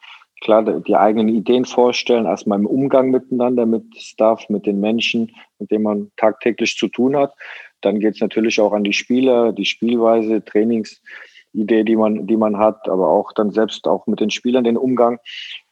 klar 0.41 0.63
die 0.63 0.95
eigenen 0.95 1.27
Ideen 1.27 1.65
vorstellen, 1.65 2.25
erstmal 2.25 2.59
im 2.59 2.67
Umgang 2.67 3.09
miteinander, 3.09 3.65
mit 3.65 3.83
Staff, 3.97 4.47
mit 4.47 4.65
den 4.65 4.79
Menschen, 4.79 5.31
mit 5.59 5.71
denen 5.71 5.83
man 5.83 6.11
tagtäglich 6.15 6.77
zu 6.77 6.87
tun 6.87 7.17
hat. 7.17 7.33
Dann 7.81 7.99
geht 7.99 8.15
es 8.15 8.21
natürlich 8.21 8.59
auch 8.59 8.73
an 8.73 8.83
die 8.83 8.93
Spieler, 8.93 9.53
die 9.53 9.65
Spielweise, 9.65 10.43
Trainingsidee, 10.43 11.83
die 11.83 11.95
man, 11.95 12.27
die 12.27 12.37
man 12.37 12.57
hat, 12.57 12.87
aber 12.89 13.09
auch 13.09 13.33
dann 13.33 13.51
selbst 13.51 13.87
auch 13.87 14.07
mit 14.07 14.19
den 14.19 14.31
Spielern 14.31 14.63
den 14.63 14.77
Umgang, 14.77 15.19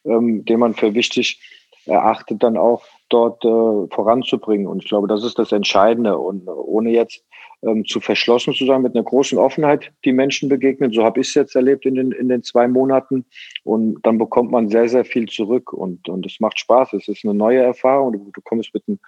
ähm, 0.06 0.46
den 0.46 0.60
man 0.60 0.74
für 0.74 0.94
wichtig 0.94 1.40
erachtet, 1.86 2.42
dann 2.44 2.58
auch 2.58 2.84
dort 3.10 3.44
äh, 3.46 3.94
voranzubringen. 3.94 4.68
Und 4.68 4.84
ich 4.84 4.90
glaube, 4.90 5.08
das 5.08 5.24
ist 5.24 5.38
das 5.38 5.52
Entscheidende. 5.52 6.18
Und 6.18 6.48
ohne 6.48 6.90
jetzt 6.92 7.24
ähm, 7.62 7.86
zu 7.86 8.00
verschlossen 8.00 8.54
zu 8.54 8.66
sein, 8.66 8.82
mit 8.82 8.96
einer 8.96 9.04
großen 9.04 9.38
Offenheit 9.38 9.92
die 10.04 10.12
Menschen 10.12 10.50
begegnen. 10.50 10.92
So 10.92 11.04
habe 11.04 11.22
ich 11.22 11.30
es 11.30 11.34
jetzt 11.36 11.56
erlebt 11.56 11.86
in 11.86 11.96
den, 11.96 12.12
in 12.12 12.30
den 12.30 12.44
zwei 12.44 12.68
Monaten. 12.68 13.26
Und 13.64 14.00
dann 14.04 14.18
bekommt 14.18 14.52
man 14.52 14.70
sehr, 14.70 14.90
sehr 14.90 15.06
viel 15.06 15.28
zurück. 15.28 15.74
Und, 15.74 16.10
und 16.10 16.26
es 16.26 16.40
macht 16.40 16.60
Spaß. 16.60 16.94
Es 16.94 17.08
ist 17.08 17.24
eine 17.24 17.34
neue 17.34 17.62
Erfahrung. 17.62 18.14
Du, 18.14 18.32
du 18.34 18.42
kommst 18.42 18.74
mit 18.74 18.84
einem 18.88 19.00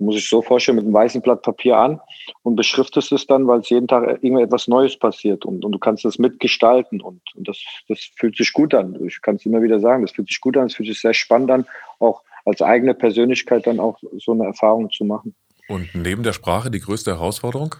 muss 0.00 0.16
ich 0.16 0.28
so 0.28 0.42
vorstellen, 0.42 0.76
mit 0.76 0.84
einem 0.84 0.94
weißen 0.94 1.22
Blatt 1.22 1.42
Papier 1.42 1.76
an 1.76 2.00
und 2.42 2.56
beschriftest 2.56 3.12
es 3.12 3.26
dann, 3.26 3.46
weil 3.46 3.60
es 3.60 3.70
jeden 3.70 3.88
Tag 3.88 4.22
irgendetwas 4.22 4.68
Neues 4.68 4.98
passiert 4.98 5.44
und, 5.44 5.64
und 5.64 5.72
du 5.72 5.78
kannst 5.78 6.04
es 6.04 6.18
mitgestalten 6.18 7.00
und, 7.00 7.20
und 7.34 7.48
das, 7.48 7.62
das 7.88 8.10
fühlt 8.16 8.36
sich 8.36 8.52
gut 8.52 8.74
an. 8.74 8.98
Ich 9.06 9.20
kann 9.22 9.36
es 9.36 9.46
immer 9.46 9.62
wieder 9.62 9.80
sagen, 9.80 10.02
das 10.02 10.12
fühlt 10.12 10.28
sich 10.28 10.40
gut 10.40 10.56
an, 10.56 10.66
es 10.66 10.74
fühlt 10.74 10.88
sich 10.88 11.00
sehr 11.00 11.14
spannend 11.14 11.50
an, 11.50 11.66
auch 11.98 12.22
als 12.44 12.62
eigene 12.62 12.94
Persönlichkeit 12.94 13.66
dann 13.66 13.80
auch 13.80 13.98
so 14.18 14.32
eine 14.32 14.44
Erfahrung 14.44 14.90
zu 14.90 15.04
machen. 15.04 15.34
Und 15.68 15.94
neben 15.94 16.22
der 16.22 16.32
Sprache 16.32 16.70
die 16.70 16.80
größte 16.80 17.12
Herausforderung? 17.12 17.76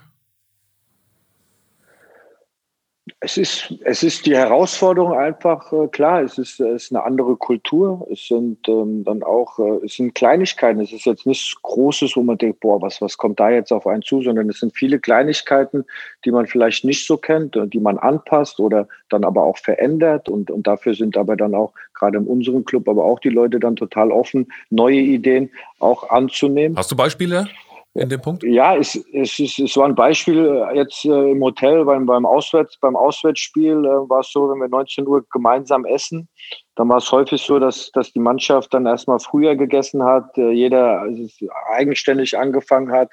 Es 3.20 3.36
ist, 3.36 3.74
es 3.84 4.02
ist 4.02 4.26
die 4.26 4.36
Herausforderung 4.36 5.12
einfach, 5.12 5.72
äh, 5.72 5.88
klar, 5.88 6.22
es 6.22 6.38
ist, 6.38 6.60
es 6.60 6.84
ist 6.84 6.92
eine 6.92 7.02
andere 7.02 7.36
Kultur. 7.36 8.06
Es 8.10 8.28
sind 8.28 8.68
ähm, 8.68 9.04
dann 9.04 9.22
auch, 9.22 9.58
äh, 9.58 9.84
es 9.84 9.94
sind 9.94 10.14
Kleinigkeiten. 10.14 10.80
Es 10.80 10.92
ist 10.92 11.06
jetzt 11.06 11.26
nichts 11.26 11.54
Großes, 11.62 12.16
wo 12.16 12.22
man 12.22 12.38
denkt, 12.38 12.60
boah, 12.60 12.80
was, 12.80 13.00
was 13.00 13.18
kommt 13.18 13.40
da 13.40 13.50
jetzt 13.50 13.72
auf 13.72 13.86
einen 13.86 14.02
zu, 14.02 14.22
sondern 14.22 14.48
es 14.48 14.60
sind 14.60 14.76
viele 14.76 14.98
Kleinigkeiten, 14.98 15.84
die 16.24 16.30
man 16.30 16.46
vielleicht 16.46 16.84
nicht 16.84 17.06
so 17.06 17.16
kennt 17.16 17.56
und 17.56 17.74
die 17.74 17.80
man 17.80 17.98
anpasst 17.98 18.60
oder 18.60 18.86
dann 19.08 19.24
aber 19.24 19.42
auch 19.42 19.58
verändert. 19.58 20.28
Und, 20.28 20.50
und 20.50 20.66
dafür 20.66 20.94
sind 20.94 21.16
aber 21.16 21.36
dann 21.36 21.54
auch, 21.54 21.72
gerade 21.94 22.18
in 22.18 22.26
unserem 22.26 22.64
Club, 22.64 22.88
aber 22.88 23.04
auch 23.04 23.20
die 23.20 23.28
Leute 23.28 23.60
dann 23.60 23.76
total 23.76 24.10
offen, 24.10 24.50
neue 24.70 24.96
Ideen 24.96 25.50
auch 25.78 26.08
anzunehmen. 26.10 26.76
Hast 26.76 26.90
du 26.90 26.96
Beispiele? 26.96 27.48
In 27.94 28.08
dem 28.08 28.20
Punkt? 28.20 28.44
Ja, 28.44 28.76
es, 28.76 28.94
es, 29.12 29.38
es, 29.40 29.58
es 29.58 29.76
war 29.76 29.86
ein 29.86 29.94
Beispiel 29.94 30.46
äh, 30.46 30.76
jetzt 30.76 31.04
äh, 31.04 31.30
im 31.30 31.42
Hotel 31.42 31.84
beim, 31.84 32.06
beim, 32.06 32.24
Auswärts, 32.24 32.78
beim 32.80 32.94
Auswärtsspiel 32.94 33.84
äh, 33.84 34.08
war 34.08 34.20
es 34.20 34.30
so, 34.30 34.48
wenn 34.48 34.60
wir 34.60 34.68
19 34.68 35.06
Uhr 35.06 35.24
gemeinsam 35.32 35.84
essen, 35.84 36.28
dann 36.76 36.88
war 36.88 36.98
es 36.98 37.10
häufig 37.10 37.42
so, 37.42 37.58
dass, 37.58 37.90
dass 37.92 38.12
die 38.12 38.20
Mannschaft 38.20 38.72
dann 38.72 38.86
erstmal 38.86 39.18
früher 39.18 39.56
gegessen 39.56 40.04
hat, 40.04 40.38
äh, 40.38 40.50
jeder 40.50 41.00
also 41.00 41.26
eigenständig 41.72 42.38
angefangen 42.38 42.92
hat. 42.92 43.10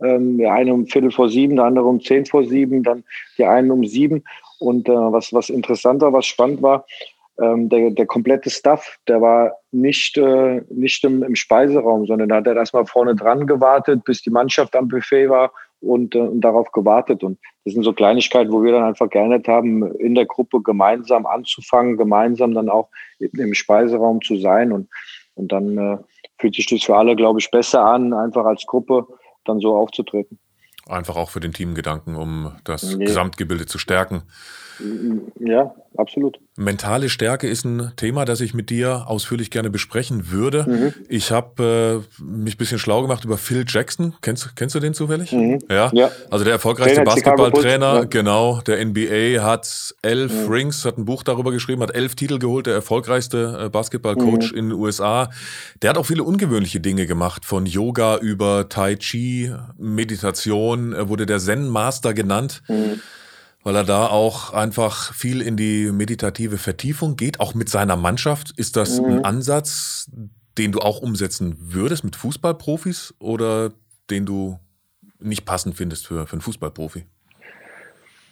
Ähm, 0.00 0.38
der 0.38 0.52
eine 0.52 0.72
um 0.72 0.86
Viertel 0.86 1.10
vor 1.10 1.28
sieben, 1.28 1.56
der 1.56 1.64
andere 1.64 1.86
um 1.86 2.00
zehn 2.00 2.24
vor 2.24 2.44
sieben, 2.44 2.84
dann 2.84 3.02
die 3.36 3.44
einen 3.44 3.70
um 3.72 3.84
sieben. 3.84 4.22
Und 4.60 4.88
äh, 4.88 4.92
was, 4.92 5.32
was 5.32 5.48
interessant 5.48 6.02
war, 6.02 6.12
was 6.12 6.26
spannend 6.26 6.62
war, 6.62 6.84
ähm, 7.40 7.68
der, 7.68 7.90
der 7.90 8.06
komplette 8.06 8.50
Staff, 8.50 8.98
der 9.06 9.20
war 9.20 9.52
nicht, 9.70 10.16
äh, 10.16 10.62
nicht 10.70 11.04
im, 11.04 11.22
im 11.22 11.34
Speiseraum, 11.34 12.06
sondern 12.06 12.28
da 12.28 12.36
hat 12.36 12.46
er 12.46 12.56
erstmal 12.56 12.86
vorne 12.86 13.14
dran 13.14 13.46
gewartet, 13.46 14.04
bis 14.04 14.22
die 14.22 14.30
Mannschaft 14.30 14.74
am 14.74 14.88
Buffet 14.88 15.28
war 15.28 15.52
und, 15.80 16.14
äh, 16.14 16.20
und 16.20 16.40
darauf 16.40 16.72
gewartet. 16.72 17.22
Und 17.22 17.38
das 17.64 17.74
sind 17.74 17.84
so 17.84 17.92
Kleinigkeiten, 17.92 18.52
wo 18.52 18.62
wir 18.62 18.72
dann 18.72 18.84
einfach 18.84 19.08
gelernt 19.08 19.46
haben, 19.46 19.94
in 19.96 20.14
der 20.14 20.26
Gruppe 20.26 20.62
gemeinsam 20.62 21.26
anzufangen, 21.26 21.96
gemeinsam 21.96 22.54
dann 22.54 22.68
auch 22.68 22.88
im 23.18 23.54
Speiseraum 23.54 24.20
zu 24.20 24.38
sein. 24.38 24.72
Und, 24.72 24.88
und 25.34 25.52
dann 25.52 25.78
äh, 25.78 25.98
fühlt 26.38 26.56
sich 26.56 26.66
das 26.66 26.82
für 26.82 26.96
alle, 26.96 27.14
glaube 27.14 27.38
ich, 27.40 27.50
besser 27.50 27.84
an, 27.84 28.12
einfach 28.12 28.44
als 28.44 28.66
Gruppe 28.66 29.06
dann 29.44 29.60
so 29.60 29.76
aufzutreten. 29.76 30.38
Einfach 30.88 31.16
auch 31.16 31.30
für 31.30 31.40
den 31.40 31.52
Teamgedanken, 31.52 32.16
um 32.16 32.52
das 32.64 32.96
nee. 32.96 33.04
Gesamtgebilde 33.04 33.66
zu 33.66 33.78
stärken. 33.78 34.22
Ja, 35.38 35.74
absolut. 35.96 36.38
Mentale 36.58 37.08
Stärke 37.08 37.46
ist 37.46 37.64
ein 37.64 37.92
Thema, 37.94 38.24
das 38.24 38.40
ich 38.40 38.52
mit 38.52 38.68
dir 38.68 39.04
ausführlich 39.06 39.52
gerne 39.52 39.70
besprechen 39.70 40.32
würde. 40.32 40.64
Mhm. 40.68 40.94
Ich 41.08 41.30
habe 41.30 42.04
äh, 42.18 42.22
mich 42.22 42.54
ein 42.54 42.58
bisschen 42.58 42.80
schlau 42.80 43.00
gemacht 43.02 43.24
über 43.24 43.38
Phil 43.38 43.64
Jackson. 43.66 44.14
Kennst, 44.22 44.56
kennst 44.56 44.74
du 44.74 44.80
den 44.80 44.92
zufällig? 44.92 45.30
Mhm. 45.30 45.60
Ja? 45.70 45.90
ja. 45.94 46.10
Also 46.30 46.44
der 46.44 46.54
erfolgreichste 46.54 47.02
Basketballtrainer, 47.02 47.94
ja. 47.94 48.04
genau, 48.04 48.60
der 48.66 48.84
NBA 48.84 49.40
hat 49.44 49.94
elf 50.02 50.32
mhm. 50.32 50.52
Rings, 50.52 50.84
hat 50.84 50.98
ein 50.98 51.04
Buch 51.04 51.22
darüber 51.22 51.52
geschrieben, 51.52 51.80
hat 51.80 51.94
elf 51.94 52.16
Titel 52.16 52.40
geholt, 52.40 52.66
der 52.66 52.74
erfolgreichste 52.74 53.66
äh, 53.66 53.68
Basketballcoach 53.68 54.50
mhm. 54.50 54.58
in 54.58 54.68
den 54.70 54.72
USA. 54.72 55.30
Der 55.80 55.90
hat 55.90 55.96
auch 55.96 56.06
viele 56.06 56.24
ungewöhnliche 56.24 56.80
Dinge 56.80 57.06
gemacht, 57.06 57.44
von 57.44 57.66
Yoga 57.66 58.16
über 58.16 58.68
Tai 58.68 58.96
Chi, 58.96 59.54
Meditation. 59.78 60.92
Er 60.92 61.08
wurde 61.08 61.24
der 61.24 61.38
Zen-Master 61.38 62.14
genannt. 62.14 62.62
Weil 63.64 63.76
er 63.76 63.84
da 63.84 64.06
auch 64.06 64.52
einfach 64.52 65.12
viel 65.14 65.42
in 65.42 65.56
die 65.56 65.90
meditative 65.92 66.58
Vertiefung 66.58 67.16
geht, 67.16 67.40
auch 67.40 67.54
mit 67.54 67.68
seiner 67.68 67.96
Mannschaft. 67.96 68.52
Ist 68.56 68.76
das 68.76 69.00
mhm. 69.00 69.06
ein 69.06 69.24
Ansatz, 69.24 70.10
den 70.56 70.72
du 70.72 70.80
auch 70.80 71.00
umsetzen 71.00 71.56
würdest 71.58 72.04
mit 72.04 72.16
Fußballprofis 72.16 73.14
oder 73.18 73.72
den 74.10 74.26
du 74.26 74.58
nicht 75.20 75.44
passend 75.44 75.76
findest 75.76 76.06
für, 76.06 76.26
für 76.26 76.34
einen 76.34 76.40
Fußballprofi? 76.40 77.04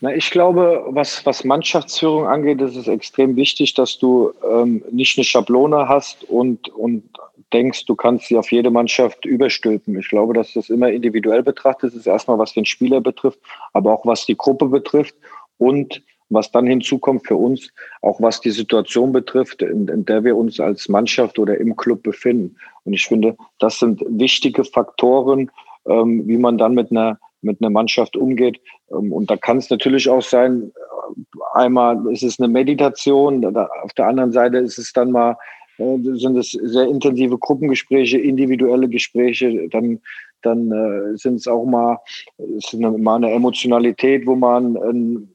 Na, 0.00 0.14
ich 0.14 0.30
glaube, 0.30 0.84
was, 0.88 1.24
was 1.24 1.44
Mannschaftsführung 1.44 2.26
angeht, 2.26 2.60
ist 2.60 2.76
es 2.76 2.86
extrem 2.86 3.34
wichtig, 3.36 3.74
dass 3.74 3.98
du 3.98 4.32
ähm, 4.48 4.84
nicht 4.90 5.16
eine 5.16 5.24
Schablone 5.24 5.88
hast 5.88 6.24
und, 6.24 6.68
und 6.68 7.04
denkst, 7.56 7.86
du 7.86 7.94
kannst 7.94 8.26
sie 8.26 8.36
auf 8.36 8.52
jede 8.52 8.70
Mannschaft 8.70 9.24
überstülpen. 9.24 9.98
Ich 9.98 10.08
glaube, 10.08 10.34
dass 10.34 10.52
das 10.52 10.68
immer 10.68 10.90
individuell 10.90 11.42
betrachtet 11.42 11.94
ist. 11.94 12.06
Erstmal, 12.06 12.38
was 12.38 12.52
den 12.52 12.66
Spieler 12.66 13.00
betrifft, 13.00 13.38
aber 13.72 13.92
auch 13.92 14.04
was 14.04 14.26
die 14.26 14.36
Gruppe 14.36 14.66
betrifft 14.66 15.14
und 15.58 16.02
was 16.28 16.50
dann 16.50 16.66
hinzukommt 16.66 17.26
für 17.26 17.36
uns, 17.36 17.70
auch 18.02 18.20
was 18.20 18.40
die 18.40 18.50
Situation 18.50 19.12
betrifft, 19.12 19.62
in, 19.62 19.88
in, 19.88 20.04
der 20.04 20.24
wir 20.24 20.36
uns 20.36 20.60
als 20.60 20.88
Mannschaft 20.88 21.38
oder 21.38 21.56
im 21.58 21.76
Club 21.76 22.02
befinden. 22.02 22.56
Und 22.84 22.92
ich 22.92 23.06
finde, 23.06 23.36
das 23.58 23.78
sind 23.78 24.02
wichtige 24.08 24.64
Faktoren, 24.64 25.50
ähm, 25.86 26.26
wie 26.26 26.36
man 26.36 26.58
dann 26.58 26.74
mit 26.74 26.90
einer 26.90 27.18
mit 27.42 27.62
einer 27.62 27.70
Mannschaft 27.70 28.16
umgeht. 28.16 28.60
Ähm, 28.90 29.12
und 29.12 29.30
da 29.30 29.36
kann 29.36 29.58
es 29.58 29.70
natürlich 29.70 30.08
auch 30.08 30.22
sein, 30.22 30.72
äh, 30.74 31.58
einmal 31.58 32.06
ist 32.12 32.24
es 32.24 32.38
eine 32.38 32.48
Meditation, 32.48 33.56
auf 33.56 33.92
der 33.94 34.08
anderen 34.08 34.32
Seite 34.32 34.58
ist 34.58 34.78
es 34.78 34.92
dann 34.92 35.12
mal 35.12 35.36
sind 35.78 36.36
es 36.36 36.52
sehr 36.52 36.86
intensive 36.86 37.38
Gruppengespräche, 37.38 38.18
individuelle 38.18 38.88
Gespräche, 38.88 39.68
dann, 39.68 40.00
dann 40.42 40.70
äh, 40.72 41.16
sind 41.16 41.36
es 41.36 41.46
auch 41.46 41.64
mal, 41.64 41.98
ist 42.38 42.72
mal 42.74 43.16
eine 43.16 43.32
Emotionalität, 43.32 44.26
wo 44.26 44.34
man 44.34 44.76
äh, 44.76 45.26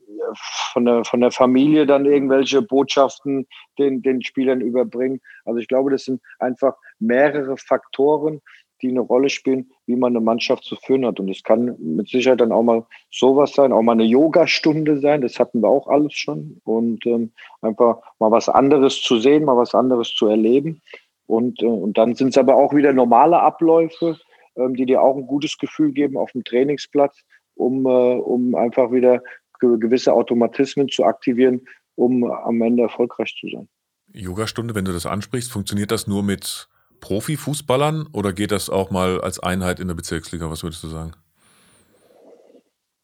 von, 0.73 0.85
der, 0.85 1.03
von 1.05 1.21
der 1.21 1.31
Familie 1.31 1.85
dann 1.85 2.05
irgendwelche 2.05 2.61
Botschaften 2.61 3.47
den, 3.77 4.01
den 4.01 4.21
Spielern 4.21 4.61
überbringt. 4.61 5.21
Also 5.45 5.59
ich 5.59 5.67
glaube, 5.67 5.91
das 5.91 6.05
sind 6.05 6.21
einfach 6.39 6.75
mehrere 6.99 7.57
Faktoren, 7.57 8.41
die 8.81 8.89
eine 8.89 9.01
Rolle 9.01 9.29
spielen, 9.29 9.71
wie 9.85 9.95
man 9.95 10.15
eine 10.15 10.23
Mannschaft 10.23 10.63
zu 10.63 10.75
führen 10.75 11.05
hat. 11.05 11.19
Und 11.19 11.29
es 11.29 11.43
kann 11.43 11.75
mit 11.79 12.09
Sicherheit 12.09 12.41
dann 12.41 12.51
auch 12.51 12.63
mal 12.63 12.85
sowas 13.11 13.53
sein, 13.53 13.71
auch 13.71 13.81
mal 13.81 13.93
eine 13.93 14.03
Yoga-Stunde 14.03 14.99
sein. 14.99 15.21
Das 15.21 15.39
hatten 15.39 15.61
wir 15.61 15.69
auch 15.69 15.87
alles 15.87 16.13
schon. 16.13 16.61
Und 16.63 17.05
ähm, 17.05 17.31
einfach 17.61 17.99
mal 18.19 18.31
was 18.31 18.49
anderes 18.49 19.01
zu 19.01 19.19
sehen, 19.19 19.45
mal 19.45 19.57
was 19.57 19.75
anderes 19.75 20.13
zu 20.13 20.27
erleben. 20.27 20.81
Und, 21.27 21.61
äh, 21.61 21.65
und 21.65 21.97
dann 21.97 22.15
sind 22.15 22.29
es 22.29 22.37
aber 22.37 22.55
auch 22.55 22.73
wieder 22.73 22.93
normale 22.93 23.39
Abläufe, 23.39 24.17
ähm, 24.55 24.75
die 24.75 24.85
dir 24.85 25.01
auch 25.01 25.15
ein 25.15 25.27
gutes 25.27 25.57
Gefühl 25.57 25.91
geben 25.91 26.17
auf 26.17 26.31
dem 26.31 26.43
Trainingsplatz, 26.43 27.21
um, 27.55 27.85
äh, 27.85 27.89
um 27.89 28.55
einfach 28.55 28.91
wieder 28.91 29.21
gewisse 29.59 30.11
Automatismen 30.11 30.89
zu 30.89 31.03
aktivieren, 31.03 31.61
um 31.95 32.23
am 32.23 32.61
Ende 32.61 32.83
erfolgreich 32.83 33.35
zu 33.39 33.47
sein. 33.47 33.69
Yoga-Stunde, 34.13 34.75
wenn 34.75 34.85
du 34.85 34.91
das 34.91 35.05
ansprichst, 35.05 35.51
funktioniert 35.51 35.91
das 35.91 36.07
nur 36.07 36.23
mit 36.23 36.67
Profifußballern 37.01 38.07
oder 38.13 38.31
geht 38.31 38.51
das 38.51 38.69
auch 38.69 38.91
mal 38.91 39.19
als 39.19 39.39
Einheit 39.39 39.79
in 39.79 39.87
der 39.87 39.95
Bezirksliga? 39.95 40.49
Was 40.49 40.63
würdest 40.63 40.83
du 40.83 40.87
sagen? 40.87 41.11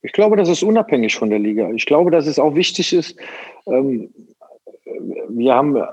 Ich 0.02 0.14
glaube, 0.14 0.38
das 0.38 0.48
ist 0.48 0.64
unabhängig 0.64 1.16
von 1.16 1.30
der 1.30 1.40
Liga. 1.40 1.70
Ich 1.72 1.86
glaube, 1.86 2.12
dass 2.12 2.28
es 2.28 2.40
auch 2.40 2.56
wichtig 2.56 2.94
ist. 2.94 3.18
Ähm, 3.66 4.10
wir 5.30 5.54
haben, 5.54 5.76
äh, 5.76 5.84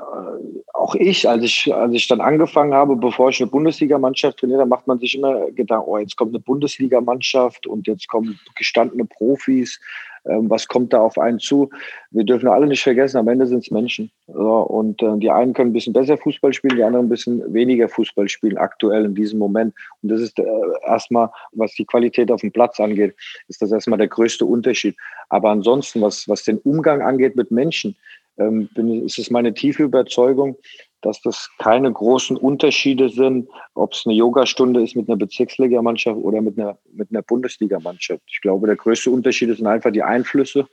auch 0.73 0.95
ich, 0.95 1.29
als 1.29 1.43
ich, 1.43 1.75
als 1.75 1.93
ich 1.95 2.07
dann 2.07 2.21
angefangen 2.21 2.75
habe, 2.75 2.97
bevor 2.97 3.31
ich 3.31 3.41
eine 3.41 3.51
Bundesligamannschaft 3.51 4.39
trainiere, 4.39 4.61
da 4.61 4.67
macht 4.67 4.87
man 4.87 4.99
sich 4.99 5.17
immer 5.17 5.51
Gedanken, 5.51 5.89
oh, 5.89 5.99
jetzt 5.99 6.17
kommt 6.17 6.33
eine 6.33 6.41
Bundesligamannschaft 6.41 7.67
und 7.67 7.87
jetzt 7.87 8.09
kommen 8.09 8.39
gestandene 8.55 9.05
Profis 9.05 9.81
was 10.25 10.69
kommt 10.69 10.93
da 10.93 11.01
auf 11.01 11.19
einen 11.19 11.39
zu. 11.39 11.71
Wir 12.11 12.25
dürfen 12.25 12.49
alle 12.49 12.67
nicht 12.67 12.83
vergessen, 12.83 13.19
am 13.19 13.29
Ende 13.29 13.47
sind 13.47 13.59
es 13.59 13.71
Menschen. 13.71 14.11
Und 14.27 15.03
äh, 15.03 15.19
die 15.19 15.31
einen 15.31 15.53
können 15.53 15.71
ein 15.71 15.75
bisschen 15.75 15.93
besser 15.93 16.17
Fußball 16.17 16.53
spielen, 16.53 16.77
die 16.77 16.83
anderen 16.83 17.07
ein 17.07 17.11
bisschen 17.11 17.53
weniger 17.53 17.89
Fußball 17.89 18.29
spielen, 18.29 18.57
aktuell 18.57 19.05
in 19.05 19.15
diesem 19.15 19.39
Moment. 19.39 19.75
Und 20.03 20.11
das 20.11 20.21
ist 20.21 20.39
äh, 20.39 20.45
erstmal, 20.87 21.31
was 21.53 21.75
die 21.75 21.85
Qualität 21.85 22.31
auf 22.31 22.41
dem 22.41 22.53
Platz 22.53 22.81
angeht, 22.81 23.15
ist 23.49 23.61
das 23.61 23.73
erstmal 23.73 23.99
der 23.99 24.09
größte 24.09 24.47
Unterschied. 24.47 24.97
Aber 25.29 25.51
ansonsten, 25.51 26.01
was, 26.01 26.29
was 26.29 26.45
den 26.45 26.59
Umgang 26.59 27.03
angeht 27.03 27.37
mit 27.37 27.51
Menschen, 27.51 27.97
ähm, 28.39 28.69
bin, 28.75 29.05
ist 29.05 29.19
es 29.19 29.31
meine 29.31 29.55
tiefe 29.55 29.83
Überzeugung, 29.85 30.57
dass 31.05 31.21
das 31.21 31.51
keine 31.59 31.93
großen 31.93 32.37
Unterschiede 32.37 33.09
sind, 33.09 33.49
ob 33.75 33.93
es 33.93 34.05
eine 34.07 34.15
Yogastunde 34.15 34.83
ist 34.83 34.97
mit 34.97 35.09
einer 35.09 35.19
Bezirksligamannschaft 35.19 36.17
oder 36.17 36.41
mit 36.41 36.59
einer, 36.59 36.79
mit 36.93 37.11
einer 37.11 37.23
Bundesligamannschaft. 37.23 38.23
Ich 38.27 38.41
glaube, 38.41 38.67
der 38.67 38.77
größte 38.77 39.11
Unterschied 39.11 39.55
sind 39.55 39.67
einfach 39.67 39.93
die 39.93 40.03
Einflüsse 40.03 40.67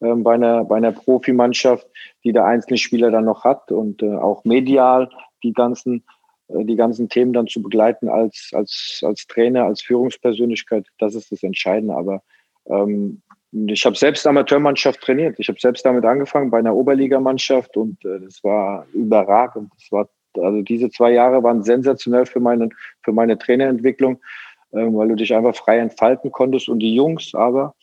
ähm, 0.00 0.22
bei, 0.22 0.34
einer, 0.34 0.64
bei 0.64 0.76
einer 0.76 0.92
Profimannschaft, 0.92 1.86
die 2.22 2.32
der 2.32 2.44
einzelne 2.44 2.76
Spieler 2.76 3.10
dann 3.10 3.24
noch 3.24 3.44
hat 3.44 3.72
und 3.72 4.02
äh, 4.02 4.14
auch 4.14 4.44
medial 4.44 5.08
die 5.42 5.52
ganzen, 5.52 6.04
äh, 6.48 6.64
die 6.64 6.76
ganzen 6.76 7.08
Themen 7.08 7.32
dann 7.32 7.46
zu 7.46 7.62
begleiten 7.62 8.08
als, 8.08 8.50
als, 8.52 9.00
als 9.02 9.26
Trainer, 9.26 9.64
als 9.64 9.80
Führungspersönlichkeit. 9.82 10.86
Das 10.98 11.14
ist 11.14 11.32
das 11.32 11.42
Entscheidende. 11.42 11.94
Aber 11.94 12.22
ähm, 12.66 13.22
ich 13.52 13.84
habe 13.84 13.96
selbst 13.96 14.26
Amateurmannschaft 14.26 15.00
trainiert. 15.02 15.38
Ich 15.38 15.48
habe 15.48 15.60
selbst 15.60 15.84
damit 15.84 16.04
angefangen 16.04 16.50
bei 16.50 16.58
einer 16.58 16.74
Oberligamannschaft 16.74 17.76
und 17.76 18.02
äh, 18.04 18.20
das 18.20 18.42
war 18.42 18.86
überragend. 18.94 19.70
Das 19.76 19.92
war, 19.92 20.08
also 20.38 20.62
diese 20.62 20.90
zwei 20.90 21.12
Jahre 21.12 21.42
waren 21.42 21.62
sensationell 21.62 22.24
für 22.24 22.40
meine, 22.40 22.70
für 23.02 23.12
meine 23.12 23.36
Trainerentwicklung, 23.36 24.16
äh, 24.72 24.86
weil 24.86 25.08
du 25.08 25.16
dich 25.16 25.34
einfach 25.34 25.54
frei 25.54 25.78
entfalten 25.78 26.32
konntest 26.32 26.68
und 26.68 26.78
die 26.78 26.94
Jungs 26.94 27.34
aber 27.34 27.74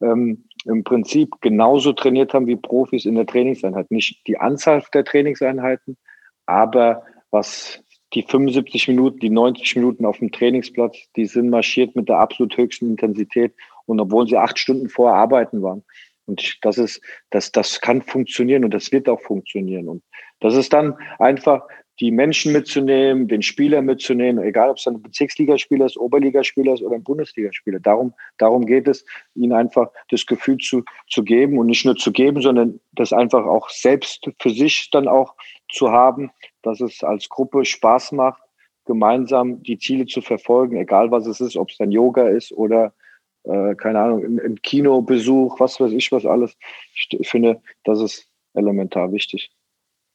ähm, 0.00 0.44
im 0.64 0.84
Prinzip 0.84 1.34
genauso 1.42 1.92
trainiert 1.92 2.32
haben 2.32 2.46
wie 2.46 2.56
Profis 2.56 3.04
in 3.04 3.14
der 3.14 3.26
Trainingseinheit. 3.26 3.90
Nicht 3.90 4.26
die 4.26 4.38
Anzahl 4.38 4.82
der 4.94 5.04
Trainingseinheiten, 5.04 5.98
aber 6.46 7.02
was 7.30 7.82
die 8.14 8.22
75 8.22 8.88
Minuten, 8.88 9.20
die 9.20 9.30
90 9.30 9.76
Minuten 9.76 10.04
auf 10.04 10.18
dem 10.18 10.32
Trainingsplatz, 10.32 10.96
die 11.14 11.26
sind 11.26 11.50
marschiert 11.50 11.94
mit 11.94 12.08
der 12.08 12.18
absolut 12.18 12.56
höchsten 12.56 12.90
Intensität 12.90 13.54
und 13.90 14.00
obwohl 14.00 14.26
sie 14.26 14.36
acht 14.36 14.58
Stunden 14.58 14.88
vorher 14.88 15.16
arbeiten 15.16 15.62
waren. 15.62 15.84
Und 16.26 16.58
das 16.62 16.78
ist, 16.78 17.02
das, 17.30 17.50
das 17.50 17.80
kann 17.80 18.02
funktionieren 18.02 18.64
und 18.64 18.72
das 18.72 18.92
wird 18.92 19.08
auch 19.08 19.20
funktionieren. 19.20 19.88
Und 19.88 20.02
das 20.38 20.54
ist 20.54 20.72
dann 20.72 20.96
einfach 21.18 21.66
die 21.98 22.10
Menschen 22.10 22.52
mitzunehmen, 22.52 23.28
den 23.28 23.42
Spieler 23.42 23.82
mitzunehmen, 23.82 24.42
egal 24.42 24.70
ob 24.70 24.78
es 24.78 24.86
ein 24.86 25.02
Bezirksligaspieler 25.02 25.84
ist, 25.84 25.98
Oberligaspieler 25.98 26.72
ist 26.72 26.82
oder 26.82 26.94
ein 26.94 27.04
Bundesligaspieler. 27.04 27.78
Darum, 27.80 28.14
darum 28.38 28.64
geht 28.64 28.88
es, 28.88 29.04
ihnen 29.34 29.52
einfach 29.52 29.90
das 30.08 30.24
Gefühl 30.24 30.56
zu, 30.58 30.82
zu 31.08 31.22
geben 31.22 31.58
und 31.58 31.66
nicht 31.66 31.84
nur 31.84 31.96
zu 31.96 32.10
geben, 32.10 32.40
sondern 32.40 32.80
das 32.92 33.12
einfach 33.12 33.44
auch 33.44 33.68
selbst 33.68 34.30
für 34.38 34.50
sich 34.50 34.88
dann 34.90 35.08
auch 35.08 35.34
zu 35.70 35.90
haben, 35.90 36.30
dass 36.62 36.80
es 36.80 37.02
als 37.02 37.28
Gruppe 37.28 37.66
Spaß 37.66 38.12
macht, 38.12 38.42
gemeinsam 38.86 39.62
die 39.62 39.78
Ziele 39.78 40.06
zu 40.06 40.22
verfolgen, 40.22 40.76
egal 40.76 41.10
was 41.10 41.26
es 41.26 41.40
ist, 41.40 41.56
ob 41.56 41.70
es 41.70 41.76
dann 41.76 41.92
Yoga 41.92 42.28
ist 42.28 42.50
oder 42.52 42.94
äh, 43.50 43.74
keine 43.74 44.00
Ahnung, 44.00 44.24
ein, 44.24 44.40
ein 44.40 44.62
Kinobesuch, 44.62 45.58
was 45.60 45.80
weiß 45.80 45.92
ich 45.92 46.12
was 46.12 46.24
alles. 46.24 46.56
Ich 46.94 47.28
finde, 47.28 47.60
das 47.84 48.00
ist 48.00 48.26
elementar 48.54 49.12
wichtig. 49.12 49.50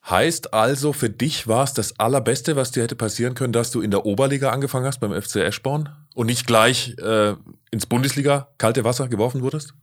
Heißt 0.09 0.53
also, 0.53 0.93
für 0.93 1.09
dich 1.09 1.47
war 1.47 1.63
es 1.63 1.73
das 1.73 1.99
Allerbeste, 1.99 2.55
was 2.55 2.71
dir 2.71 2.83
hätte 2.83 2.95
passieren 2.95 3.33
können, 3.33 3.53
dass 3.53 3.71
du 3.71 3.81
in 3.81 3.89
der 3.89 4.05
Oberliga 4.05 4.51
angefangen 4.51 4.85
hast 4.85 4.99
beim 4.99 5.19
FC 5.19 5.37
Eschborn 5.37 5.89
und 6.13 6.27
nicht 6.27 6.45
gleich 6.45 6.95
äh, 6.99 7.33
ins 7.71 7.87
Bundesliga 7.87 8.49
kalte 8.59 8.83
Wasser 8.83 9.07
geworfen 9.07 9.41
wurdest? 9.41 9.73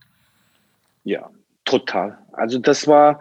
Ja, 1.03 1.29
total. 1.65 2.17
Also 2.31 2.57
das 2.57 2.87
war, 2.87 3.19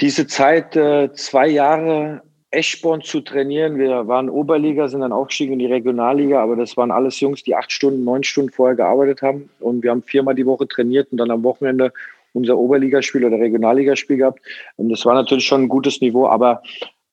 diese 0.00 0.26
Zeit, 0.26 0.74
äh, 0.74 1.12
zwei 1.12 1.46
Jahre 1.46 2.22
Eschborn 2.54 3.02
zu 3.02 3.20
trainieren. 3.20 3.78
Wir 3.78 4.06
waren 4.06 4.30
Oberliga, 4.30 4.88
sind 4.88 5.00
dann 5.00 5.12
aufgestiegen 5.12 5.54
in 5.54 5.58
die 5.58 5.66
Regionalliga, 5.66 6.42
aber 6.42 6.56
das 6.56 6.76
waren 6.76 6.90
alles 6.90 7.20
Jungs, 7.20 7.42
die 7.42 7.54
acht 7.54 7.72
Stunden, 7.72 8.04
neun 8.04 8.22
Stunden 8.22 8.50
vorher 8.50 8.76
gearbeitet 8.76 9.22
haben. 9.22 9.50
Und 9.60 9.82
wir 9.82 9.90
haben 9.90 10.02
viermal 10.02 10.34
die 10.34 10.46
Woche 10.46 10.66
trainiert 10.68 11.08
und 11.10 11.18
dann 11.18 11.30
am 11.30 11.42
Wochenende 11.42 11.92
unser 12.32 12.58
Oberligaspiel 12.58 13.24
oder 13.24 13.38
Regionalligaspiel 13.38 14.18
gehabt. 14.18 14.40
Und 14.76 14.90
das 14.90 15.04
war 15.06 15.14
natürlich 15.14 15.46
schon 15.46 15.62
ein 15.62 15.68
gutes 15.68 16.00
Niveau, 16.00 16.26
aber 16.26 16.62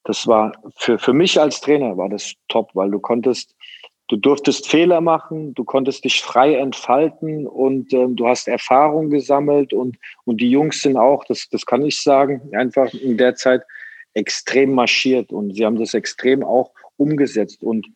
das 0.03 0.27
war 0.27 0.53
für, 0.77 0.98
für 0.98 1.13
mich 1.13 1.39
als 1.39 1.62
Trainer 1.62 1.95
war 1.98 2.10
das 2.10 2.33
top, 2.48 2.71
weil 2.74 2.89
du 2.89 3.00
konntest, 3.00 3.55
du 4.07 4.15
durftest 4.17 4.67
Fehler 4.67 5.00
machen, 5.00 5.53
du 5.53 5.63
konntest 5.63 6.03
dich 6.03 6.21
frei 6.21 6.55
entfalten 6.55 7.48
und 7.48 7.93
ähm, 7.93 8.15
du 8.15 8.27
hast 8.27 8.48
Erfahrung 8.48 9.10
gesammelt 9.10 9.74
und, 9.74 9.98
und 10.25 10.41
die 10.41 10.50
Jungs 10.50 10.81
sind 10.81 10.98
auch, 10.98 11.24
das, 11.25 11.48
das 11.50 11.65
kann 11.65 11.86
ich 11.86 12.01
sagen, 12.01 12.41
einfach 12.53 12.91
in 12.93 13.17
der 13.17 13.36
Zeit 13.36 13.62
extrem 14.13 14.74
marschiert 14.74 15.32
und 15.32 15.56
sie 15.56 15.65
haben 15.65 15.77
das 15.77 15.94
extrem 15.94 16.44
auch 16.44 16.72
umgesetzt. 16.98 17.63
Und 17.63 17.88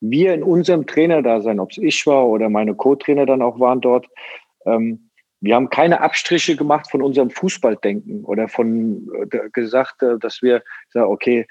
wir 0.00 0.34
in 0.34 0.42
unserem 0.42 0.86
Trainerdasein, 0.86 1.60
ob 1.60 1.70
es 1.70 1.78
ich 1.78 2.06
war 2.06 2.26
oder 2.26 2.48
meine 2.48 2.74
Co-Trainer 2.74 3.26
dann 3.26 3.42
auch 3.42 3.58
waren 3.60 3.80
dort, 3.80 4.06
ähm, 4.66 5.10
wir 5.40 5.56
haben 5.56 5.68
keine 5.68 6.00
Abstriche 6.00 6.56
gemacht 6.56 6.90
von 6.90 7.02
unserem 7.02 7.28
Fußballdenken 7.28 8.24
oder 8.24 8.48
von 8.48 9.10
äh, 9.30 9.50
gesagt, 9.52 10.02
äh, 10.02 10.18
dass 10.18 10.40
wir 10.40 10.62
sagen, 10.88 11.10
okay, 11.10 11.46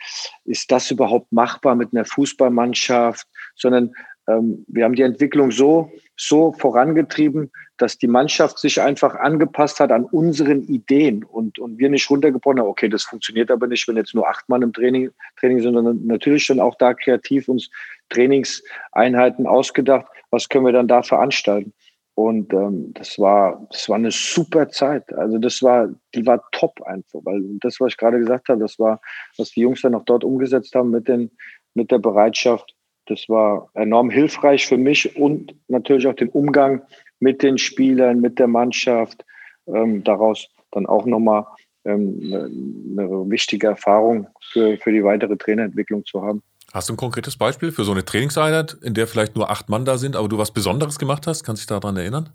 ist 0.46 0.72
das 0.72 0.90
überhaupt 0.90 1.32
machbar 1.32 1.76
mit 1.76 1.94
einer 1.94 2.06
Fußballmannschaft, 2.06 3.28
sondern 3.56 3.94
ähm, 4.28 4.66
wir 4.68 4.86
haben 4.86 4.96
die 4.96 5.04
Entwicklung 5.04 5.52
so, 5.52 5.92
so 6.16 6.54
vorangetrieben, 6.54 7.52
dass 7.78 7.98
die 7.98 8.08
Mannschaft 8.08 8.60
sich 8.60 8.82
einfach 8.82 9.16
angepasst 9.16 9.80
hat 9.80 9.92
an 9.92 10.06
unseren 10.06 10.62
Ideen 10.62 11.24
und, 11.24 11.60
und 11.60 11.80
wir 11.80 11.90
nicht 11.90 12.10
runtergebrochen 12.10 12.60
haben, 12.60 12.68
okay, 12.68 12.88
das 12.88 13.04
funktioniert 13.04 13.50
aber 13.50 13.68
nicht, 13.68 13.88
wenn 13.88 13.98
jetzt 13.98 14.14
nur 14.14 14.28
acht 14.28 14.48
Mann 14.48 14.62
im 14.62 14.74
Training, 14.74 15.12
Training 15.40 15.62
sind, 15.62 15.74
sondern 15.74 16.06
natürlich 16.06 16.46
schon 16.46 16.60
auch 16.60 16.76
da 16.76 16.94
kreativ 16.94 17.48
uns 17.48 17.70
Trainingseinheiten 18.10 19.48
ausgedacht, 19.48 20.06
was 20.30 20.50
können 20.50 20.66
wir 20.66 20.74
dann 20.74 20.88
da 20.88 21.02
veranstalten. 21.02 21.74
Und 22.16 22.54
ähm, 22.54 22.94
das 22.94 23.18
war, 23.18 23.66
das 23.72 23.90
war 23.90 23.96
eine 23.96 24.12
super 24.12 24.70
Zeit. 24.70 25.12
Also 25.14 25.40
das 25.40 25.64
war, 25.64 25.90
die 26.14 26.26
war 26.26 26.44
top 26.52 26.80
einfach, 26.84 27.22
weil 27.24 27.42
das, 27.60 27.80
was 27.80 27.94
ich 27.94 27.98
gerade 27.98 28.20
gesagt 28.20 28.50
habe, 28.50 28.60
das 28.60 28.78
war, 28.78 29.02
was 29.38 29.50
die 29.50 29.62
Jungs 29.62 29.82
dann 29.82 29.96
auch 29.96 30.06
dort 30.06 30.24
umgesetzt 30.24 30.76
haben 30.76 30.92
mit 30.92 31.08
den, 31.08 31.32
mit 31.74 31.90
der 31.90 31.98
Bereitschaft. 31.98 32.76
Das 33.06 33.28
war 33.28 33.70
enorm 33.74 34.10
hilfreich 34.10 34.66
für 34.66 34.78
mich 34.78 35.16
und 35.18 35.54
natürlich 35.68 36.08
auch 36.08 36.16
den 36.16 36.30
Umgang 36.30 36.82
mit 37.20 37.44
den 37.44 37.58
Spielern, 37.58 38.22
mit 38.22 38.40
der 38.40 38.48
Mannschaft. 38.48 39.26
Ähm, 39.68 40.04
daraus 40.04 40.50
dann 40.72 40.86
auch 40.86 41.06
nochmal 41.06 41.46
ähm, 41.86 42.20
eine, 42.24 42.44
eine 42.46 43.30
wichtige 43.30 43.68
Erfahrung 43.68 44.28
für, 44.52 44.78
für 44.78 44.92
die 44.92 45.04
weitere 45.04 45.38
Trainerentwicklung 45.38 46.06
zu 46.06 46.22
haben. 46.22 46.42
Hast 46.74 46.90
du 46.90 46.94
ein 46.94 46.98
konkretes 46.98 47.38
Beispiel 47.38 47.72
für 47.72 47.84
so 47.84 47.92
eine 47.92 48.04
Trainingseinheit, 48.04 48.78
in 48.82 48.94
der 48.94 49.06
vielleicht 49.06 49.36
nur 49.36 49.52
acht 49.52 49.70
Mann 49.70 49.86
da 49.86 49.98
sind, 49.98 50.16
aber 50.16 50.28
du 50.28 50.38
was 50.38 50.52
Besonderes 50.52 50.98
gemacht 50.98 51.28
hast? 51.28 51.44
Kannst 51.44 51.62
du 51.62 51.74
dich 51.74 51.82
daran 51.82 51.98
erinnern? 51.98 52.30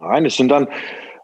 Nein, 0.00 0.24
es 0.24 0.36
sind 0.36 0.48
dann, 0.48 0.66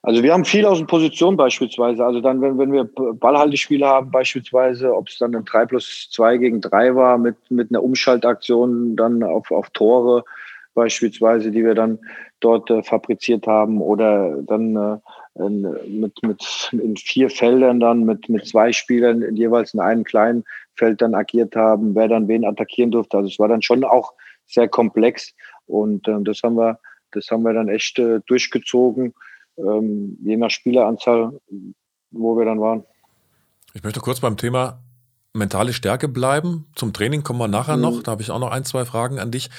also 0.03 0.23
wir 0.23 0.33
haben 0.33 0.45
viel 0.45 0.65
aus 0.65 0.79
den 0.79 0.87
Positionen 0.87 1.37
beispielsweise. 1.37 2.05
Also 2.05 2.21
dann, 2.21 2.41
wenn, 2.41 2.59
wenn 2.59 2.73
wir 2.73 2.85
Ballhaltespiele 2.85 3.87
haben, 3.87 4.11
beispielsweise, 4.11 4.95
ob 4.95 5.09
es 5.09 5.19
dann 5.19 5.35
ein 5.35 5.45
3 5.45 5.67
plus 5.67 6.09
2 6.13 6.39
gegen 6.39 6.61
3 6.61 6.95
war 6.95 7.19
mit, 7.19 7.37
mit 7.51 7.71
einer 7.71 7.83
Umschaltaktion 7.83 8.97
dann 8.97 9.23
auf, 9.23 9.51
auf 9.51 9.69
Tore 9.71 10.25
beispielsweise, 10.75 11.51
die 11.51 11.65
wir 11.65 11.75
dann 11.75 11.99
dort 12.41 12.71
äh, 12.71 12.83
fabriziert 12.83 13.47
haben 13.47 13.83
oder 13.83 14.43
dann 14.43 14.77
äh, 14.77 15.45
in, 15.45 16.01
mit, 16.01 16.23
mit 16.23 16.71
in 16.73 16.97
vier 16.97 17.29
Feldern 17.29 17.81
dann 17.81 18.05
mit, 18.05 18.29
mit 18.29 18.47
zwei 18.47 18.73
Spielern 18.73 19.37
jeweils 19.37 19.75
in 19.75 19.81
einem 19.81 20.05
kleinen 20.05 20.45
Feld 20.75 21.03
dann 21.03 21.15
agiert 21.15 21.55
haben, 21.57 21.95
wer 21.95 22.09
dann 22.09 22.29
wen 22.29 22.45
attackieren 22.45 22.91
durfte. 22.91 23.19
Also 23.19 23.29
es 23.29 23.39
war 23.39 23.49
dann 23.49 23.63
schon 23.63 23.85
auch 23.85 24.15
sehr 24.47 24.69
komplex 24.69 25.35
und 25.67 26.09
ähm, 26.09 26.25
das 26.25 26.41
haben 26.43 26.57
wir, 26.57 26.79
das 27.13 27.29
haben 27.31 27.43
wir 27.43 27.53
dann 27.53 27.69
echt 27.69 27.99
äh, 27.99 28.21
durchgezogen, 28.27 29.15
ähm, 29.61 30.19
je 30.23 30.37
nach 30.37 30.51
Spieleranzahl, 30.51 31.41
wo 32.11 32.37
wir 32.37 32.45
dann 32.45 32.61
waren. 32.61 32.85
Ich 33.75 33.83
möchte 33.83 34.01
kurz 34.01 34.21
beim 34.21 34.37
Thema 34.37 34.81
mentale 35.33 35.73
Stärke 35.73 36.09
bleiben. 36.09 36.67
Zum 36.75 36.93
Training 36.93 37.23
kommen 37.23 37.39
wir 37.39 37.49
nachher 37.49 37.77
mhm. 37.77 37.83
noch. 37.83 38.03
Da 38.03 38.13
habe 38.13 38.23
ich 38.23 38.31
auch 38.31 38.41
noch 38.41 38.51
ein, 38.51 38.65
zwei 38.65 38.85
Fragen 38.85 39.19
an 39.19 39.31
dich. 39.31 39.51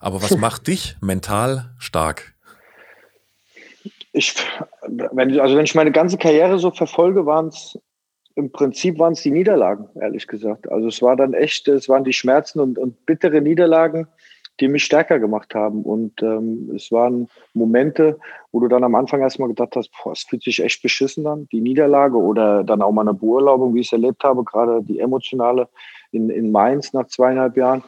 Aber 0.00 0.22
was 0.22 0.36
macht 0.36 0.66
dich 0.66 0.96
mental 1.00 1.74
stark? 1.78 2.34
Ich, 4.12 4.34
wenn, 4.88 5.38
also 5.38 5.56
wenn 5.56 5.64
ich 5.64 5.74
meine 5.74 5.92
ganze 5.92 6.18
Karriere 6.18 6.58
so 6.58 6.72
verfolge, 6.72 7.26
waren 7.26 7.48
es 7.48 7.78
im 8.36 8.50
Prinzip 8.50 8.98
waren 8.98 9.12
es 9.12 9.22
die 9.22 9.30
Niederlagen, 9.30 9.88
ehrlich 10.00 10.26
gesagt. 10.26 10.70
Also 10.70 10.88
es 10.88 11.02
war 11.02 11.16
dann 11.16 11.34
echt, 11.34 11.68
es 11.68 11.88
waren 11.88 12.04
die 12.04 12.12
Schmerzen 12.12 12.60
und, 12.60 12.78
und 12.78 13.04
bittere 13.04 13.40
Niederlagen, 13.40 14.06
die 14.60 14.68
mich 14.68 14.84
stärker 14.84 15.18
gemacht 15.18 15.54
haben. 15.54 15.82
Und 15.82 16.22
ähm, 16.22 16.70
es 16.74 16.92
waren 16.92 17.28
Momente, 17.54 18.18
wo 18.52 18.60
du 18.60 18.68
dann 18.68 18.84
am 18.84 18.94
Anfang 18.94 19.20
erstmal 19.20 19.48
gedacht 19.48 19.74
hast, 19.76 19.90
boah, 20.02 20.12
es 20.12 20.22
fühlt 20.22 20.42
sich 20.42 20.62
echt 20.62 20.82
beschissen 20.82 21.26
an, 21.26 21.48
die 21.50 21.60
Niederlage 21.60 22.16
oder 22.16 22.62
dann 22.64 22.82
auch 22.82 22.92
mal 22.92 23.02
eine 23.02 23.14
Beurlaubung, 23.14 23.74
wie 23.74 23.80
ich 23.80 23.88
es 23.88 23.92
erlebt 23.92 24.22
habe, 24.24 24.44
gerade 24.44 24.82
die 24.82 24.98
emotionale 24.98 25.68
in, 26.12 26.30
in 26.30 26.52
Mainz 26.52 26.92
nach 26.92 27.06
zweieinhalb 27.06 27.56
Jahren. 27.56 27.82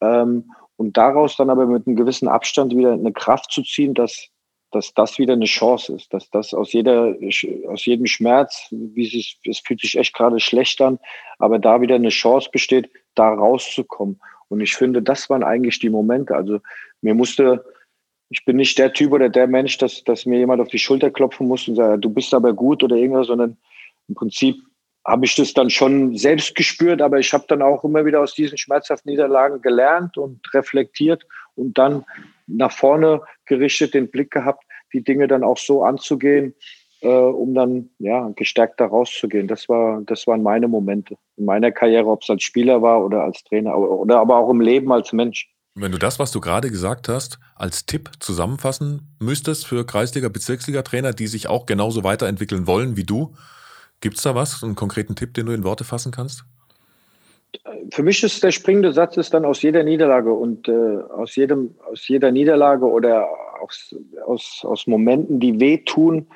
Ähm, 0.00 0.50
und 0.76 0.96
daraus 0.96 1.36
dann 1.36 1.50
aber 1.50 1.66
mit 1.66 1.86
einem 1.86 1.96
gewissen 1.96 2.26
Abstand 2.26 2.74
wieder 2.76 2.92
eine 2.92 3.12
Kraft 3.12 3.52
zu 3.52 3.62
ziehen, 3.62 3.94
dass 3.94 4.30
dass 4.74 4.92
das 4.92 5.18
wieder 5.18 5.34
eine 5.34 5.44
Chance 5.44 5.94
ist, 5.94 6.12
dass 6.12 6.28
das 6.30 6.52
aus 6.52 6.72
jeder, 6.72 7.14
aus 7.68 7.84
jedem 7.86 8.06
Schmerz, 8.06 8.66
wie 8.70 9.06
es, 9.06 9.36
es 9.48 9.60
fühlt 9.60 9.80
sich 9.80 9.96
echt 9.96 10.14
gerade 10.14 10.40
schlecht 10.40 10.80
an, 10.80 10.98
aber 11.38 11.60
da 11.60 11.80
wieder 11.80 11.94
eine 11.94 12.08
Chance 12.08 12.48
besteht, 12.52 12.90
da 13.14 13.32
rauszukommen. 13.32 14.20
Und 14.48 14.60
ich 14.60 14.74
finde, 14.74 15.02
das 15.02 15.30
waren 15.30 15.42
eigentlich 15.42 15.78
die 15.78 15.90
Momente. 15.90 16.34
Also 16.34 16.60
mir 17.00 17.14
musste, 17.14 17.64
ich 18.30 18.44
bin 18.44 18.56
nicht 18.56 18.78
der 18.78 18.92
Typ 18.92 19.12
oder 19.12 19.28
der 19.28 19.46
Mensch, 19.46 19.78
dass, 19.78 20.04
dass 20.04 20.26
mir 20.26 20.38
jemand 20.38 20.60
auf 20.60 20.68
die 20.68 20.78
Schulter 20.78 21.10
klopfen 21.10 21.48
muss 21.48 21.68
und 21.68 21.76
sagt, 21.76 22.04
du 22.04 22.10
bist 22.10 22.32
aber 22.34 22.52
gut 22.52 22.82
oder 22.82 22.96
irgendwas, 22.96 23.26
sondern 23.26 23.56
im 24.08 24.14
Prinzip 24.14 24.56
habe 25.06 25.26
ich 25.26 25.34
das 25.34 25.52
dann 25.52 25.68
schon 25.68 26.16
selbst 26.16 26.54
gespürt, 26.54 27.02
aber 27.02 27.18
ich 27.18 27.32
habe 27.32 27.44
dann 27.46 27.60
auch 27.60 27.84
immer 27.84 28.06
wieder 28.06 28.20
aus 28.20 28.34
diesen 28.34 28.56
schmerzhaften 28.56 29.10
Niederlagen 29.10 29.60
gelernt 29.60 30.16
und 30.16 30.40
reflektiert 30.54 31.26
und 31.56 31.76
dann 31.76 32.04
nach 32.46 32.72
vorne 32.72 33.20
gerichtet 33.44 33.92
den 33.94 34.10
Blick 34.10 34.30
gehabt, 34.30 34.64
die 34.92 35.04
Dinge 35.04 35.28
dann 35.28 35.44
auch 35.44 35.58
so 35.58 35.82
anzugehen, 35.82 36.54
äh, 37.04 37.08
um 37.08 37.54
dann 37.54 37.90
ja 37.98 38.30
gestärkt 38.34 38.80
da 38.80 38.86
rauszugehen. 38.86 39.46
Das 39.46 39.68
war, 39.68 40.00
das 40.06 40.26
waren 40.26 40.42
meine 40.42 40.68
Momente 40.68 41.16
in 41.36 41.44
meiner 41.44 41.70
Karriere, 41.70 42.06
ob 42.06 42.22
es 42.22 42.30
als 42.30 42.42
Spieler 42.42 42.82
war 42.82 43.04
oder 43.04 43.22
als 43.22 43.44
Trainer 43.44 43.76
oder 43.76 44.18
aber 44.18 44.38
auch 44.38 44.50
im 44.50 44.60
Leben 44.60 44.92
als 44.92 45.12
Mensch. 45.12 45.50
Wenn 45.76 45.92
du 45.92 45.98
das, 45.98 46.18
was 46.18 46.30
du 46.30 46.40
gerade 46.40 46.70
gesagt 46.70 47.08
hast, 47.08 47.38
als 47.56 47.84
Tipp 47.84 48.10
zusammenfassen 48.20 49.16
müsstest 49.20 49.66
für 49.66 49.84
Kreisliga, 49.84 50.28
Bezirksliga-Trainer, 50.28 51.12
die 51.12 51.26
sich 51.26 51.48
auch 51.48 51.66
genauso 51.66 52.04
weiterentwickeln 52.04 52.66
wollen 52.66 52.96
wie 52.96 53.04
du, 53.04 53.34
gibt 54.00 54.16
es 54.16 54.22
da 54.22 54.34
was, 54.34 54.62
einen 54.62 54.76
konkreten 54.76 55.16
Tipp, 55.16 55.34
den 55.34 55.46
du 55.46 55.52
in 55.52 55.64
Worte 55.64 55.84
fassen 55.84 56.12
kannst? 56.12 56.44
für 57.92 58.02
mich 58.02 58.22
ist 58.24 58.42
der 58.42 58.50
springende 58.50 58.92
Satz 58.92 59.16
ist 59.16 59.32
dann 59.32 59.44
aus 59.44 59.62
jeder 59.62 59.84
Niederlage 59.84 60.32
und 60.32 60.68
äh, 60.68 60.98
aus 61.16 61.36
jedem 61.36 61.76
aus 61.88 62.08
jeder 62.08 62.32
Niederlage 62.32 62.84
oder 62.84 63.28
aus, 63.60 63.94
aus, 64.26 64.62
aus 64.64 64.86
Momenten, 64.86 65.40
die 65.40 65.60
wehtun, 65.60 66.26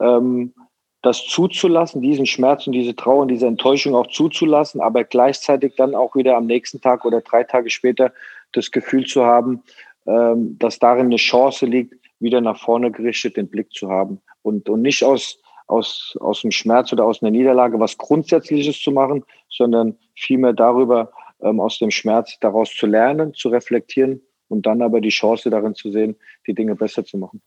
ähm, 0.00 0.54
das 1.02 1.24
zuzulassen, 1.24 2.02
diesen 2.02 2.26
Schmerz 2.26 2.66
und 2.66 2.74
diese 2.74 2.94
Trauer 2.94 3.22
und 3.22 3.28
diese 3.28 3.46
Enttäuschung 3.46 3.94
auch 3.94 4.08
zuzulassen, 4.08 4.80
aber 4.80 5.04
gleichzeitig 5.04 5.74
dann 5.76 5.94
auch 5.94 6.14
wieder 6.14 6.36
am 6.36 6.46
nächsten 6.46 6.80
Tag 6.80 7.04
oder 7.04 7.22
drei 7.22 7.44
Tage 7.44 7.70
später 7.70 8.12
das 8.52 8.70
Gefühl 8.70 9.06
zu 9.06 9.24
haben, 9.24 9.62
ähm, 10.06 10.58
dass 10.58 10.78
darin 10.78 11.06
eine 11.06 11.16
Chance 11.16 11.66
liegt, 11.66 11.94
wieder 12.18 12.40
nach 12.40 12.58
vorne 12.58 12.90
gerichtet 12.90 13.36
den 13.36 13.48
Blick 13.48 13.72
zu 13.72 13.88
haben 13.88 14.20
und, 14.42 14.68
und 14.68 14.82
nicht 14.82 15.02
aus 15.04 15.38
aus, 15.70 16.16
aus 16.20 16.42
dem 16.42 16.50
Schmerz 16.50 16.92
oder 16.92 17.04
aus 17.04 17.22
einer 17.22 17.30
Niederlage 17.30 17.78
was 17.78 17.96
Grundsätzliches 17.96 18.80
zu 18.80 18.90
machen, 18.90 19.24
sondern 19.48 19.96
vielmehr 20.16 20.52
darüber, 20.52 21.12
ähm, 21.40 21.60
aus 21.60 21.78
dem 21.78 21.90
Schmerz 21.90 22.36
daraus 22.40 22.74
zu 22.74 22.86
lernen, 22.86 23.32
zu 23.34 23.48
reflektieren 23.48 24.20
und 24.48 24.66
dann 24.66 24.82
aber 24.82 25.00
die 25.00 25.10
Chance 25.10 25.48
darin 25.48 25.74
zu 25.74 25.90
sehen, 25.90 26.16
die 26.46 26.54
Dinge 26.54 26.74
besser 26.74 27.04
zu 27.04 27.16
machen. 27.16 27.40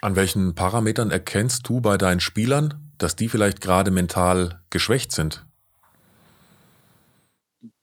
An 0.00 0.14
welchen 0.14 0.54
Parametern 0.54 1.10
erkennst 1.10 1.68
du 1.68 1.80
bei 1.80 1.96
deinen 1.98 2.20
Spielern, 2.20 2.74
dass 2.98 3.16
die 3.16 3.28
vielleicht 3.28 3.60
gerade 3.60 3.90
mental 3.90 4.60
geschwächt 4.70 5.10
sind? 5.10 5.44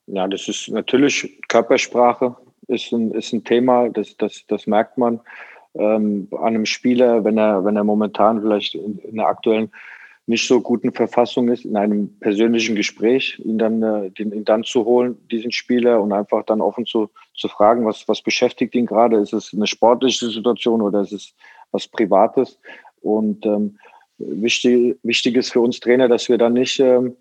Ja, 0.08 0.28
das 0.28 0.48
ist 0.48 0.70
natürlich 0.70 1.42
Körpersprache, 1.50 2.36
ist 2.68 2.92
ein, 2.94 3.12
ist 3.12 3.34
ein 3.34 3.44
Thema, 3.44 3.90
das, 3.90 4.16
das, 4.18 4.46
das 4.48 4.66
merkt 4.66 4.98
man 4.98 5.20
ähm, 5.74 6.30
an 6.32 6.48
einem 6.48 6.66
Spieler, 6.66 7.24
wenn 7.26 7.38
er, 7.38 7.66
wenn 7.66 7.76
er 7.76 7.84
momentan 7.84 8.42
vielleicht 8.42 8.76
in, 8.76 8.98
in 9.00 9.16
der 9.18 9.28
aktuellen 9.28 9.72
nicht 10.28 10.48
so 10.48 10.60
guten 10.62 10.92
Verfassung 10.92 11.50
ist, 11.50 11.66
in 11.66 11.76
einem 11.76 12.18
persönlichen 12.20 12.76
Gespräch, 12.76 13.40
ihn 13.44 13.58
dann, 13.58 13.84
äh, 13.84 14.10
den, 14.12 14.32
ihn 14.32 14.46
dann 14.46 14.64
zu 14.64 14.86
holen, 14.86 15.18
diesen 15.30 15.52
Spieler, 15.52 16.02
und 16.02 16.14
einfach 16.14 16.44
dann 16.46 16.62
offen 16.62 16.86
zu, 16.86 17.10
zu 17.36 17.48
fragen, 17.48 17.86
was, 17.86 18.08
was 18.08 18.22
beschäftigt 18.22 18.74
ihn 18.74 18.88
gerade? 18.88 19.18
Ist 19.18 19.34
es 19.34 19.54
eine 19.54 19.68
sportliche 19.68 20.30
Situation 20.30 20.82
oder 20.82 21.02
ist 21.02 21.12
es 21.12 21.36
was 21.76 21.88
Privates? 21.88 22.60
Und 23.02 23.46
ähm, 23.46 23.78
wichtig, 24.18 24.98
wichtig 25.04 25.36
ist 25.36 25.52
für 25.52 25.62
uns 25.62 25.80
Trainer, 25.80 26.08
dass 26.08 26.30
wir 26.30 26.38
dann 26.38 26.54
nicht 26.54 26.80
ähm, 26.80 27.16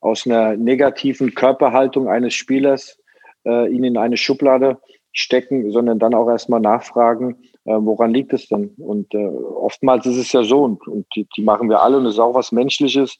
aus 0.00 0.26
einer 0.26 0.56
negativen 0.56 1.34
Körperhaltung 1.34 2.08
eines 2.08 2.34
Spielers 2.34 2.98
äh, 3.46 3.70
ihn 3.70 3.84
in 3.84 3.96
eine 3.96 4.16
Schublade 4.16 4.78
stecken, 5.12 5.70
sondern 5.72 5.98
dann 5.98 6.14
auch 6.14 6.28
erstmal 6.28 6.60
nachfragen, 6.60 7.36
äh, 7.64 7.72
woran 7.72 8.12
liegt 8.12 8.32
es 8.32 8.48
denn? 8.48 8.74
Und 8.78 9.12
äh, 9.14 9.26
oftmals 9.26 10.06
ist 10.06 10.16
es 10.16 10.32
ja 10.32 10.42
so, 10.44 10.62
und, 10.62 10.86
und 10.86 11.06
die, 11.14 11.26
die 11.36 11.42
machen 11.42 11.68
wir 11.68 11.82
alle, 11.82 11.98
und 11.98 12.06
es 12.06 12.14
ist 12.14 12.20
auch 12.20 12.34
was 12.34 12.52
Menschliches, 12.52 13.18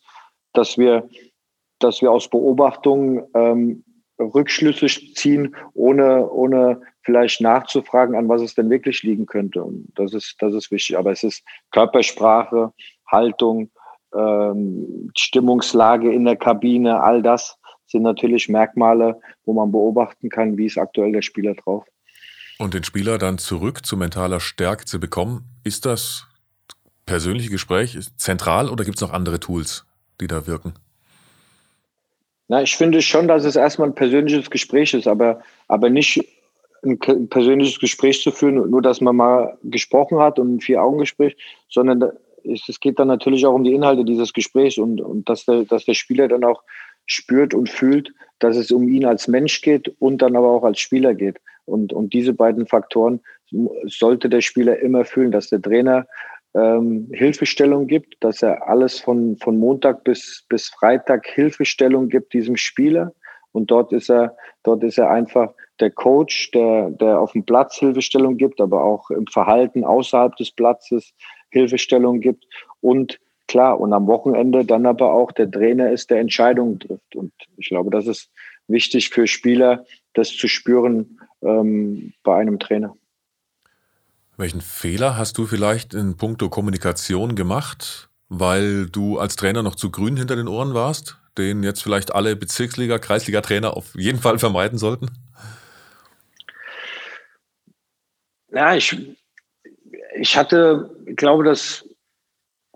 dass 0.53 0.79
wir, 0.79 1.09
dass 1.79 2.01
wir 2.01 2.11
aus 2.11 2.29
Beobachtungen 2.29 3.23
ähm, 3.35 3.85
Rückschlüsse 4.19 4.87
ziehen, 5.15 5.57
ohne, 5.75 6.31
ohne 6.31 6.81
vielleicht 7.03 7.41
nachzufragen, 7.41 8.15
an 8.15 8.29
was 8.29 8.43
es 8.43 8.55
denn 8.55 8.71
wirklich 8.71 9.03
liegen 9.03 9.27
könnte. 9.27 9.63
Und 9.63 9.89
das 9.95 10.13
ist, 10.15 10.37
das 10.41 10.55
ist 10.55 10.71
wichtig. 10.71 10.99
Aber 10.99 11.11
es 11.11 11.23
ist 11.23 11.43
Körpersprache, 11.71 12.73
Haltung, 13.07 13.71
ähm, 14.15 15.11
Stimmungslage 15.17 16.13
in 16.13 16.25
der 16.25 16.37
Kabine, 16.37 17.03
all 17.03 17.23
das 17.23 17.57
sind 17.87 18.03
natürlich 18.03 18.49
Merkmale, 18.49 19.21
wo 19.45 19.53
man 19.53 19.73
beobachten 19.73 20.29
kann, 20.29 20.57
wie 20.57 20.67
ist 20.67 20.79
aktuell 20.79 21.13
der 21.13 21.23
Spieler 21.23 21.55
drauf. 21.55 21.85
Und 22.59 22.75
den 22.75 22.85
Spieler 22.85 23.19
dann 23.19 23.39
zurück 23.39 23.85
zu 23.85 23.97
mentaler 23.97 24.39
Stärke 24.39 24.85
zu 24.85 25.01
bekommen, 25.01 25.47
ist 25.65 25.87
das 25.87 26.27
persönliche 27.07 27.51
Gespräch 27.51 27.99
zentral 28.17 28.69
oder 28.69 28.85
gibt 28.85 28.97
es 28.97 29.03
noch 29.03 29.13
andere 29.13 29.41
Tools, 29.41 29.87
die 30.21 30.27
da 30.27 30.47
wirken? 30.47 30.75
Na, 32.49 32.63
ich 32.63 32.77
finde 32.77 33.01
schon, 33.01 33.29
dass 33.29 33.45
es 33.45 33.57
erstmal 33.57 33.89
ein 33.89 33.95
persönliches 33.95 34.51
Gespräch 34.51 34.93
ist, 34.95 35.07
aber, 35.07 35.41
aber 35.69 35.89
nicht 35.89 36.25
ein 36.83 37.29
persönliches 37.29 37.79
Gespräch 37.79 38.23
zu 38.23 38.31
führen, 38.31 38.71
nur 38.71 38.83
dass 38.83 39.01
man 39.01 39.17
mal 39.17 39.59
gesprochen 39.63 40.19
hat 40.19 40.39
und 40.39 40.57
ein 40.57 40.61
Vier-Augen-Gespräch, 40.61 41.37
sondern 41.69 42.13
es 42.45 42.81
geht 42.81 42.99
dann 42.99 43.09
natürlich 43.09 43.45
auch 43.47 43.55
um 43.55 43.65
die 43.65 43.75
Inhalte 43.75 44.05
dieses 44.05 44.33
Gesprächs 44.33 44.79
und, 44.79 45.01
und 45.01 45.29
dass, 45.29 45.45
der, 45.45 45.65
dass 45.65 45.85
der 45.85 45.95
Spieler 45.95 46.29
dann 46.29 46.45
auch 46.45 46.63
spürt 47.07 47.55
und 47.55 47.69
fühlt, 47.69 48.13
dass 48.39 48.57
es 48.57 48.71
um 48.71 48.89
ihn 48.89 49.05
als 49.05 49.29
Mensch 49.29 49.61
geht 49.61 49.93
und 49.99 50.23
dann 50.23 50.37
aber 50.37 50.49
auch 50.49 50.65
als 50.65 50.81
Spieler 50.81 51.15
geht. 51.15 51.39
Und, 51.67 51.93
und 51.93 52.15
diese 52.15 52.33
beiden 52.33 52.67
Faktoren 52.67 53.21
sollte 53.85 54.29
der 54.29 54.41
Spieler 54.41 54.79
immer 54.79 55.05
fühlen, 55.05 55.33
dass 55.33 55.49
der 55.49 55.61
Trainer 55.61 56.07
ähm, 56.55 57.09
Hilfestellung 57.13 57.87
gibt, 57.87 58.17
dass 58.21 58.43
er 58.43 58.69
alles 58.69 59.01
von, 59.01 59.37
von 59.37 59.59
Montag 59.59 60.05
bis, 60.05 60.45
bis 60.49 60.69
Freitag 60.69 61.27
Hilfestellung 61.27 62.09
gibt 62.09 62.33
diesem 62.33 62.57
Spieler. 62.57 63.13
Und 63.53 63.71
dort 63.71 63.93
ist 63.93 64.11
er, 64.11 64.37
dort 64.63 64.83
ist 64.85 64.99
er 64.99 65.11
einfach 65.11 65.53
der 65.81 65.91
Coach, 65.91 66.51
der, 66.53 66.91
der 66.91 67.21
auf 67.21 67.33
dem 67.33 67.45
Platz 67.45 67.77
Hilfestellung 67.77 68.37
gibt, 68.37 68.61
aber 68.61 68.85
auch 68.85 69.11
im 69.11 69.27
Verhalten 69.27 69.85
außerhalb 69.85 70.37
des 70.37 70.51
Platzes 70.51 71.13
Hilfestellung 71.51 72.21
gibt. 72.21 72.45
Und 72.81 73.19
klar, 73.49 73.81
und 73.81 73.93
am 73.93 74.07
Wochenende 74.07 74.65
dann 74.65 74.87
aber 74.87 75.13
auch 75.13 75.33
der 75.33 75.51
Trainer 75.51 75.91
ist, 75.91 76.11
der 76.11 76.21
Entscheidungen 76.21 76.79
trifft. 76.79 77.17
Und 77.17 77.33
ich 77.57 77.69
glaube, 77.69 77.91
das 77.91 78.07
ist 78.07 78.31
wichtig 78.69 79.11
für 79.11 79.27
Spieler, 79.27 79.85
das 80.15 80.29
zu 80.29 80.49
spüren 80.49 81.19
ähm, 81.43 82.13
bei 82.23 82.37
einem 82.37 82.59
Trainer. 82.59 82.95
Welchen 84.37 84.61
Fehler 84.61 85.19
hast 85.19 85.37
du 85.37 85.47
vielleicht 85.47 85.93
in 85.93 86.17
puncto 86.17 86.49
Kommunikation 86.49 87.35
gemacht, 87.35 88.09
weil 88.29 88.87
du 88.87 89.19
als 89.19 89.37
Trainer 89.37 89.63
noch 89.63 89.75
zu 89.75 89.91
grün 89.91 90.17
hinter 90.17 90.37
den 90.37 90.49
Ohren 90.49 90.73
warst, 90.73 91.19
den 91.37 91.63
jetzt 91.63 91.83
vielleicht 91.83 92.15
alle 92.15 92.37
Bezirksliga, 92.37 92.99
Kreisliga-Trainer 92.99 93.77
auf 93.77 93.95
jeden 93.97 94.19
Fall 94.19 94.39
vermeiden 94.39 94.79
sollten? 94.79 95.11
Ja, 98.53 98.75
ich, 98.75 98.97
ich 100.15 100.37
hatte, 100.37 100.91
ich 101.07 101.17
glaube, 101.17 101.45
dass 101.45 101.85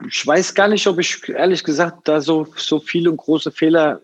ich 0.06 0.26
weiß 0.26 0.54
gar 0.54 0.68
nicht, 0.68 0.86
ob 0.86 0.98
ich 0.98 1.28
ehrlich 1.28 1.62
gesagt 1.62 2.08
da 2.08 2.20
so, 2.20 2.46
so 2.56 2.80
viele 2.80 3.14
große 3.14 3.52
Fehler 3.52 4.00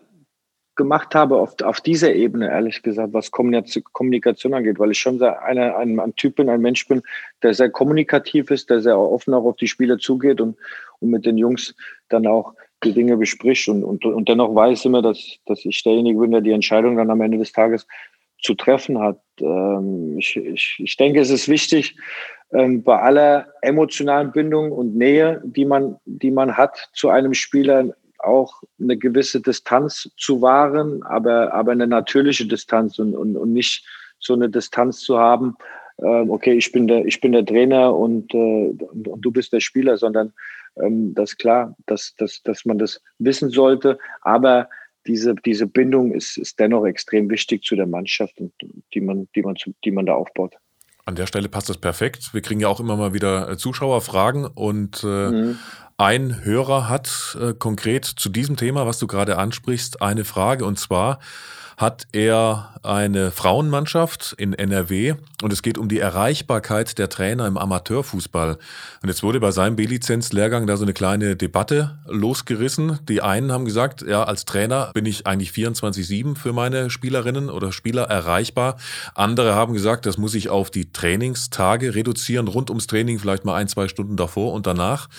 gemacht 0.75 1.13
habe 1.13 1.37
auf, 1.37 1.53
auf 1.61 1.81
dieser 1.81 2.13
Ebene, 2.13 2.49
ehrlich 2.49 2.81
gesagt, 2.81 3.13
was 3.13 3.29
Kommunikation 3.29 4.53
angeht, 4.53 4.79
weil 4.79 4.91
ich 4.91 4.99
schon 4.99 5.21
eine, 5.21 5.75
ein, 5.75 5.99
ein 5.99 6.15
Typ 6.15 6.37
bin, 6.37 6.49
ein 6.49 6.61
Mensch 6.61 6.87
bin, 6.87 7.03
der 7.43 7.53
sehr 7.53 7.69
kommunikativ 7.69 8.49
ist, 8.51 8.69
der 8.69 8.81
sehr 8.81 8.97
offen 8.97 9.33
auch 9.33 9.43
auf 9.43 9.57
die 9.57 9.67
Spieler 9.67 9.97
zugeht 9.99 10.39
und, 10.39 10.57
und 10.99 11.09
mit 11.09 11.25
den 11.25 11.37
Jungs 11.37 11.75
dann 12.07 12.25
auch 12.25 12.53
die 12.83 12.93
Dinge 12.93 13.17
bespricht 13.17 13.67
und, 13.67 13.83
und, 13.83 14.05
und 14.05 14.29
dennoch 14.29 14.55
weiß 14.55 14.85
immer, 14.85 15.01
dass, 15.01 15.37
dass 15.45 15.65
ich 15.65 15.83
derjenige 15.83 16.19
bin, 16.19 16.31
der 16.31 16.41
die 16.41 16.51
Entscheidung 16.51 16.95
dann 16.95 17.11
am 17.11 17.21
Ende 17.21 17.37
des 17.37 17.51
Tages 17.51 17.85
zu 18.41 18.55
treffen 18.55 18.99
hat. 18.99 19.21
Ähm, 19.39 20.17
ich, 20.17 20.35
ich, 20.35 20.77
ich 20.79 20.97
denke, 20.97 21.19
es 21.19 21.29
ist 21.29 21.47
wichtig, 21.47 21.95
ähm, 22.53 22.83
bei 22.83 22.99
aller 22.99 23.47
emotionalen 23.61 24.31
Bindung 24.31 24.71
und 24.71 24.95
Nähe, 24.95 25.41
die 25.45 25.65
man, 25.65 25.97
die 26.05 26.31
man 26.31 26.57
hat 26.57 26.89
zu 26.93 27.09
einem 27.09 27.33
Spieler, 27.33 27.93
auch 28.19 28.61
eine 28.79 28.97
gewisse 28.97 29.41
Distanz 29.41 30.11
zu 30.17 30.41
wahren, 30.41 31.01
aber, 31.03 31.53
aber 31.53 31.71
eine 31.71 31.87
natürliche 31.87 32.45
Distanz 32.45 32.99
und, 32.99 33.15
und, 33.15 33.35
und 33.35 33.53
nicht 33.53 33.85
so 34.19 34.33
eine 34.33 34.49
Distanz 34.49 34.99
zu 34.99 35.17
haben, 35.17 35.55
ähm, 35.99 36.29
okay, 36.29 36.53
ich 36.53 36.71
bin 36.71 36.87
der, 36.87 37.05
ich 37.05 37.21
bin 37.21 37.31
der 37.31 37.45
Trainer 37.45 37.95
und, 37.95 38.33
äh, 38.33 38.69
und, 38.69 39.07
und, 39.07 39.21
du 39.21 39.31
bist 39.31 39.53
der 39.53 39.59
Spieler, 39.59 39.97
sondern 39.97 40.33
ähm, 40.81 41.13
das 41.13 41.31
ist 41.31 41.37
klar, 41.37 41.75
dass, 41.85 42.15
dass, 42.15 42.41
dass 42.43 42.65
man 42.65 42.77
das 42.77 43.01
wissen 43.19 43.49
sollte, 43.49 43.97
aber 44.21 44.69
diese, 45.07 45.35
diese 45.35 45.67
Bindung 45.67 46.13
ist, 46.13 46.37
ist 46.37 46.59
dennoch 46.59 46.85
extrem 46.85 47.29
wichtig 47.29 47.63
zu 47.63 47.75
der 47.75 47.87
Mannschaft, 47.87 48.41
die 48.93 49.01
man, 49.01 49.27
die 49.35 49.41
man, 49.41 49.55
die 49.83 49.91
man 49.91 50.05
da 50.05 50.13
aufbaut. 50.13 50.55
An 51.05 51.15
der 51.15 51.25
Stelle 51.25 51.49
passt 51.49 51.69
das 51.69 51.77
perfekt. 51.77 52.33
Wir 52.33 52.41
kriegen 52.41 52.59
ja 52.59 52.67
auch 52.67 52.79
immer 52.79 52.95
mal 52.95 53.13
wieder 53.13 53.49
äh, 53.49 53.57
Zuschauerfragen 53.57 54.45
und 54.45 55.03
äh, 55.03 55.07
mhm. 55.31 55.59
Ein 55.97 56.43
Hörer 56.43 56.89
hat 56.89 57.37
äh, 57.39 57.53
konkret 57.53 58.05
zu 58.05 58.29
diesem 58.29 58.57
Thema, 58.57 58.85
was 58.85 58.99
du 58.99 59.07
gerade 59.07 59.37
ansprichst, 59.37 60.01
eine 60.01 60.25
Frage 60.25 60.65
und 60.65 60.79
zwar, 60.79 61.19
hat 61.81 62.07
er 62.11 62.75
eine 62.83 63.31
Frauenmannschaft 63.31 64.35
in 64.37 64.53
NRW 64.53 65.15
und 65.41 65.51
es 65.51 65.63
geht 65.63 65.79
um 65.79 65.89
die 65.89 65.97
Erreichbarkeit 65.97 66.99
der 66.99 67.09
Trainer 67.09 67.47
im 67.47 67.57
Amateurfußball. 67.57 68.59
Und 69.01 69.09
jetzt 69.09 69.23
wurde 69.23 69.39
bei 69.39 69.49
seinem 69.49 69.77
B-Lizenz-Lehrgang 69.77 70.67
da 70.67 70.77
so 70.77 70.83
eine 70.83 70.93
kleine 70.93 71.35
Debatte 71.35 71.97
losgerissen. 72.05 72.99
Die 73.09 73.23
einen 73.23 73.51
haben 73.51 73.65
gesagt, 73.65 74.03
ja, 74.03 74.23
als 74.23 74.45
Trainer 74.45 74.91
bin 74.93 75.07
ich 75.07 75.25
eigentlich 75.25 75.49
24-7 75.49 76.35
für 76.35 76.53
meine 76.53 76.91
Spielerinnen 76.91 77.49
oder 77.49 77.71
Spieler 77.71 78.03
erreichbar. 78.03 78.77
Andere 79.15 79.55
haben 79.55 79.73
gesagt, 79.73 80.05
das 80.05 80.19
muss 80.19 80.35
ich 80.35 80.49
auf 80.49 80.69
die 80.69 80.91
Trainingstage 80.91 81.95
reduzieren, 81.95 82.47
rund 82.47 82.69
ums 82.69 82.85
Training 82.85 83.17
vielleicht 83.17 83.43
mal 83.43 83.55
ein, 83.55 83.67
zwei 83.67 83.87
Stunden 83.87 84.17
davor 84.17 84.53
und 84.53 84.67
danach. 84.67 85.09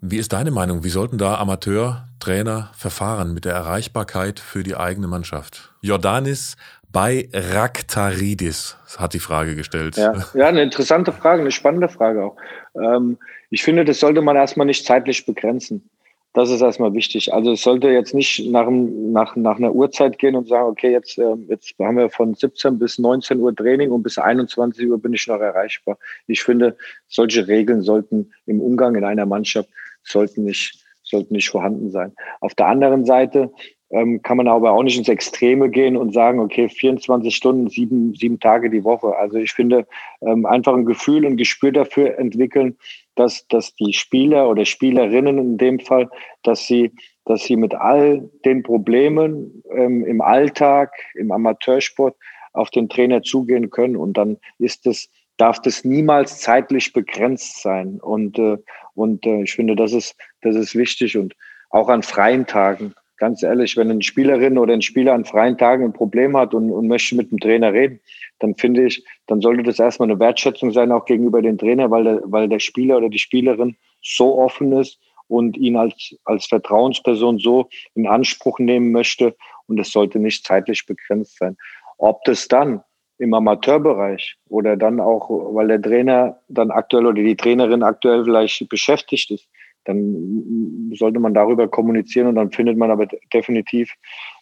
Wie 0.00 0.18
ist 0.18 0.32
deine 0.32 0.52
Meinung? 0.52 0.84
Wie 0.84 0.90
sollten 0.90 1.18
da 1.18 1.38
Amateurtrainer 1.38 2.70
verfahren 2.72 3.34
mit 3.34 3.44
der 3.44 3.54
Erreichbarkeit 3.54 4.38
für 4.38 4.62
die 4.62 4.76
eigene 4.76 5.08
Mannschaft? 5.08 5.72
Jordanis 5.80 6.56
bei 6.92 7.28
Raktaridis 7.32 8.76
hat 8.96 9.12
die 9.12 9.18
Frage 9.18 9.56
gestellt. 9.56 9.96
Ja, 9.96 10.14
ja 10.34 10.46
eine 10.46 10.62
interessante 10.62 11.12
Frage, 11.12 11.40
eine 11.40 11.50
spannende 11.50 11.88
Frage 11.88 12.24
auch. 12.24 12.36
Ähm, 12.80 13.18
ich 13.50 13.64
finde, 13.64 13.84
das 13.84 13.98
sollte 13.98 14.22
man 14.22 14.36
erstmal 14.36 14.66
nicht 14.66 14.86
zeitlich 14.86 15.26
begrenzen. 15.26 15.90
Das 16.32 16.50
ist 16.50 16.60
erstmal 16.60 16.92
wichtig. 16.94 17.34
Also 17.34 17.52
es 17.52 17.62
sollte 17.62 17.88
jetzt 17.88 18.14
nicht 18.14 18.48
nach, 18.48 18.68
nach, 18.70 19.34
nach 19.34 19.56
einer 19.56 19.72
Uhrzeit 19.72 20.18
gehen 20.20 20.36
und 20.36 20.46
sagen, 20.46 20.68
okay, 20.68 20.92
jetzt, 20.92 21.18
äh, 21.18 21.34
jetzt 21.48 21.74
haben 21.80 21.96
wir 21.96 22.08
von 22.08 22.34
17 22.34 22.78
bis 22.78 22.98
19 22.98 23.40
Uhr 23.40 23.54
Training 23.54 23.90
und 23.90 24.04
bis 24.04 24.16
21 24.18 24.88
Uhr 24.88 25.02
bin 25.02 25.12
ich 25.12 25.26
noch 25.26 25.40
erreichbar. 25.40 25.98
Ich 26.28 26.44
finde, 26.44 26.76
solche 27.08 27.48
Regeln 27.48 27.82
sollten 27.82 28.30
im 28.46 28.60
Umgang 28.60 28.94
in 28.94 29.04
einer 29.04 29.26
Mannschaft 29.26 29.68
sollten 30.02 30.44
nicht, 30.44 30.84
sollten 31.02 31.34
nicht 31.34 31.48
vorhanden 31.48 31.90
sein. 31.90 32.12
Auf 32.40 32.54
der 32.54 32.66
anderen 32.66 33.04
Seite 33.04 33.50
ähm, 33.90 34.20
kann 34.22 34.36
man 34.36 34.48
aber 34.48 34.72
auch 34.72 34.82
nicht 34.82 34.98
ins 34.98 35.08
Extreme 35.08 35.70
gehen 35.70 35.96
und 35.96 36.12
sagen, 36.12 36.40
okay, 36.40 36.68
24 36.68 37.34
Stunden, 37.34 37.68
sieben, 37.68 38.14
sieben 38.14 38.38
Tage 38.38 38.68
die 38.68 38.84
Woche. 38.84 39.16
Also 39.16 39.38
ich 39.38 39.52
finde, 39.52 39.86
ähm, 40.20 40.44
einfach 40.44 40.74
ein 40.74 40.84
Gefühl 40.84 41.24
und 41.24 41.36
Gespür 41.36 41.72
dafür 41.72 42.18
entwickeln, 42.18 42.76
dass, 43.14 43.46
dass 43.48 43.74
die 43.74 43.94
Spieler 43.94 44.48
oder 44.48 44.64
Spielerinnen 44.64 45.38
in 45.38 45.56
dem 45.56 45.80
Fall, 45.80 46.10
dass 46.42 46.66
sie, 46.66 46.92
dass 47.24 47.44
sie 47.44 47.56
mit 47.56 47.74
all 47.74 48.28
den 48.44 48.62
Problemen 48.62 49.62
ähm, 49.74 50.04
im 50.04 50.20
Alltag, 50.20 50.92
im 51.14 51.32
Amateursport 51.32 52.14
auf 52.52 52.70
den 52.70 52.88
Trainer 52.88 53.22
zugehen 53.22 53.70
können. 53.70 53.96
Und 53.96 54.18
dann 54.18 54.36
ist 54.58 54.86
es 54.86 55.08
darf 55.38 55.62
das 55.62 55.84
niemals 55.84 56.40
zeitlich 56.40 56.92
begrenzt 56.92 57.62
sein. 57.62 58.00
Und, 58.00 58.38
äh, 58.38 58.58
und 58.98 59.24
äh, 59.26 59.42
ich 59.42 59.52
finde, 59.52 59.76
das 59.76 59.92
ist, 59.92 60.16
das 60.42 60.56
ist 60.56 60.74
wichtig. 60.74 61.16
Und 61.16 61.34
auch 61.70 61.88
an 61.88 62.02
freien 62.02 62.46
Tagen, 62.46 62.94
ganz 63.16 63.42
ehrlich, 63.42 63.76
wenn 63.76 63.90
eine 63.90 64.02
Spielerin 64.02 64.58
oder 64.58 64.74
ein 64.74 64.82
Spieler 64.82 65.14
an 65.14 65.24
freien 65.24 65.56
Tagen 65.56 65.84
ein 65.84 65.92
Problem 65.92 66.36
hat 66.36 66.52
und, 66.52 66.70
und 66.70 66.88
möchte 66.88 67.14
mit 67.14 67.30
dem 67.30 67.38
Trainer 67.38 67.72
reden, 67.72 68.00
dann 68.40 68.56
finde 68.56 68.86
ich, 68.86 69.04
dann 69.26 69.40
sollte 69.40 69.62
das 69.62 69.78
erstmal 69.78 70.10
eine 70.10 70.18
Wertschätzung 70.18 70.72
sein, 70.72 70.92
auch 70.92 71.04
gegenüber 71.04 71.42
dem 71.42 71.58
Trainer, 71.58 71.90
weil 71.90 72.04
der, 72.04 72.20
weil 72.24 72.48
der 72.48 72.58
Spieler 72.58 72.96
oder 72.96 73.08
die 73.08 73.18
Spielerin 73.18 73.76
so 74.02 74.38
offen 74.38 74.72
ist 74.72 74.98
und 75.28 75.56
ihn 75.56 75.76
als, 75.76 76.16
als 76.24 76.46
Vertrauensperson 76.46 77.38
so 77.38 77.68
in 77.94 78.06
Anspruch 78.06 78.58
nehmen 78.58 78.90
möchte. 78.92 79.36
Und 79.66 79.78
es 79.78 79.92
sollte 79.92 80.18
nicht 80.18 80.46
zeitlich 80.46 80.86
begrenzt 80.86 81.38
sein. 81.38 81.56
Ob 81.98 82.24
das 82.24 82.48
dann 82.48 82.82
im 83.18 83.34
Amateurbereich 83.34 84.36
oder 84.48 84.76
dann 84.76 85.00
auch, 85.00 85.28
weil 85.54 85.68
der 85.68 85.82
Trainer 85.82 86.40
dann 86.48 86.70
aktuell 86.70 87.06
oder 87.06 87.22
die 87.22 87.36
Trainerin 87.36 87.82
aktuell 87.82 88.24
vielleicht 88.24 88.68
beschäftigt 88.68 89.30
ist, 89.30 89.48
dann 89.84 90.92
sollte 90.94 91.18
man 91.18 91.34
darüber 91.34 91.68
kommunizieren 91.68 92.28
und 92.28 92.34
dann 92.36 92.52
findet 92.52 92.76
man 92.76 92.90
aber 92.90 93.06
definitiv 93.32 93.92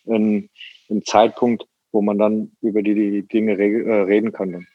einen, 0.09 0.51
einen 0.91 1.05
Zeitpunkt, 1.05 1.67
wo 1.93 2.03
man 2.03 2.19
dann 2.19 2.53
über 2.61 2.83
die, 2.83 2.95
die 2.95 3.23
Dinge 3.23 3.53
äh, 3.53 4.03
reden 4.03 4.33
kann. 4.33 4.67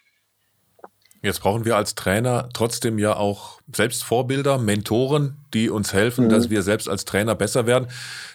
Jetzt 1.24 1.42
brauchen 1.42 1.66
wir 1.66 1.76
als 1.76 1.94
Trainer 1.94 2.50
trotzdem 2.52 2.98
ja 2.98 3.16
auch 3.16 3.62
selbst 3.72 4.04
Vorbilder, 4.04 4.58
Mentoren, 4.58 5.38
die 5.54 5.70
uns 5.70 5.94
helfen, 5.94 6.26
mhm. 6.26 6.30
dass 6.30 6.50
wir 6.50 6.64
selbst 6.64 6.90
als 6.90 7.06
Trainer 7.06 7.36
besser 7.36 7.68
werden. 7.68 7.88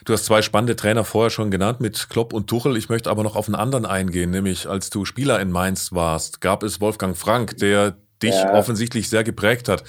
Du 0.05 0.13
hast 0.13 0.23
zwei 0.23 0.41
spannende 0.41 0.77
Trainer 0.77 1.03
vorher 1.03 1.29
schon 1.29 1.51
genannt 1.51 1.81
mit 1.81 2.09
Klopp 2.09 2.31
und 2.31 2.47
Tuchel. 2.47 2.77
Ich 2.77 2.87
möchte 2.87 3.09
aber 3.09 3.23
noch 3.23 3.35
auf 3.35 3.47
einen 3.47 3.55
anderen 3.55 3.85
eingehen, 3.85 4.31
nämlich 4.31 4.69
als 4.69 4.89
du 4.89 5.03
Spieler 5.03 5.41
in 5.41 5.51
Mainz 5.51 5.91
warst, 5.91 6.39
gab 6.39 6.63
es 6.63 6.79
Wolfgang 6.79 7.17
Frank, 7.17 7.57
der 7.57 7.97
dich 8.23 8.35
ja. 8.35 8.53
offensichtlich 8.53 9.09
sehr 9.09 9.25
geprägt 9.25 9.67
hat. 9.67 9.83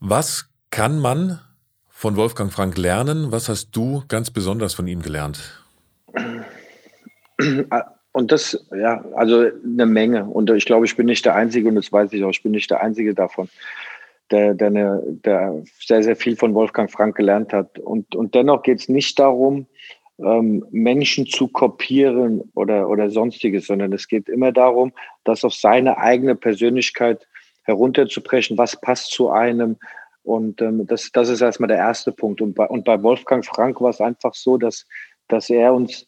Was 0.00 0.48
kann 0.70 0.98
man 0.98 1.40
von 1.88 2.16
Wolfgang 2.16 2.52
Frank 2.52 2.76
lernen? 2.76 3.30
Was 3.30 3.48
hast 3.48 3.70
du 3.70 4.02
ganz 4.08 4.32
besonders 4.32 4.74
von 4.74 4.88
ihm 4.88 5.00
gelernt? 5.00 5.62
Und 8.16 8.32
das, 8.32 8.66
ja, 8.74 9.04
also 9.14 9.50
eine 9.62 9.84
Menge. 9.84 10.24
Und 10.24 10.48
ich 10.48 10.64
glaube, 10.64 10.86
ich 10.86 10.96
bin 10.96 11.04
nicht 11.04 11.26
der 11.26 11.34
Einzige, 11.34 11.68
und 11.68 11.74
das 11.74 11.92
weiß 11.92 12.14
ich 12.14 12.24
auch, 12.24 12.30
ich 12.30 12.42
bin 12.42 12.52
nicht 12.52 12.70
der 12.70 12.80
Einzige 12.80 13.12
davon, 13.12 13.50
der, 14.30 14.54
der, 14.54 14.68
eine, 14.68 15.02
der 15.04 15.62
sehr, 15.84 16.02
sehr 16.02 16.16
viel 16.16 16.34
von 16.34 16.54
Wolfgang 16.54 16.90
Frank 16.90 17.14
gelernt 17.14 17.52
hat. 17.52 17.78
Und, 17.78 18.14
und 18.14 18.34
dennoch 18.34 18.62
geht 18.62 18.80
es 18.80 18.88
nicht 18.88 19.18
darum, 19.18 19.66
ähm, 20.18 20.64
Menschen 20.70 21.26
zu 21.26 21.48
kopieren 21.48 22.40
oder, 22.54 22.88
oder 22.88 23.10
sonstiges, 23.10 23.66
sondern 23.66 23.92
es 23.92 24.08
geht 24.08 24.30
immer 24.30 24.50
darum, 24.50 24.94
das 25.24 25.44
auf 25.44 25.52
seine 25.52 25.98
eigene 25.98 26.36
Persönlichkeit 26.36 27.28
herunterzubrechen, 27.64 28.56
was 28.56 28.80
passt 28.80 29.10
zu 29.10 29.28
einem. 29.28 29.76
Und 30.22 30.62
ähm, 30.62 30.86
das, 30.86 31.10
das 31.12 31.28
ist 31.28 31.42
erstmal 31.42 31.68
der 31.68 31.76
erste 31.76 32.12
Punkt. 32.12 32.40
Und 32.40 32.54
bei, 32.54 32.66
und 32.66 32.86
bei 32.86 33.02
Wolfgang 33.02 33.44
Frank 33.44 33.78
war 33.82 33.90
es 33.90 34.00
einfach 34.00 34.32
so, 34.32 34.56
dass, 34.56 34.86
dass 35.28 35.50
er 35.50 35.74
uns 35.74 36.06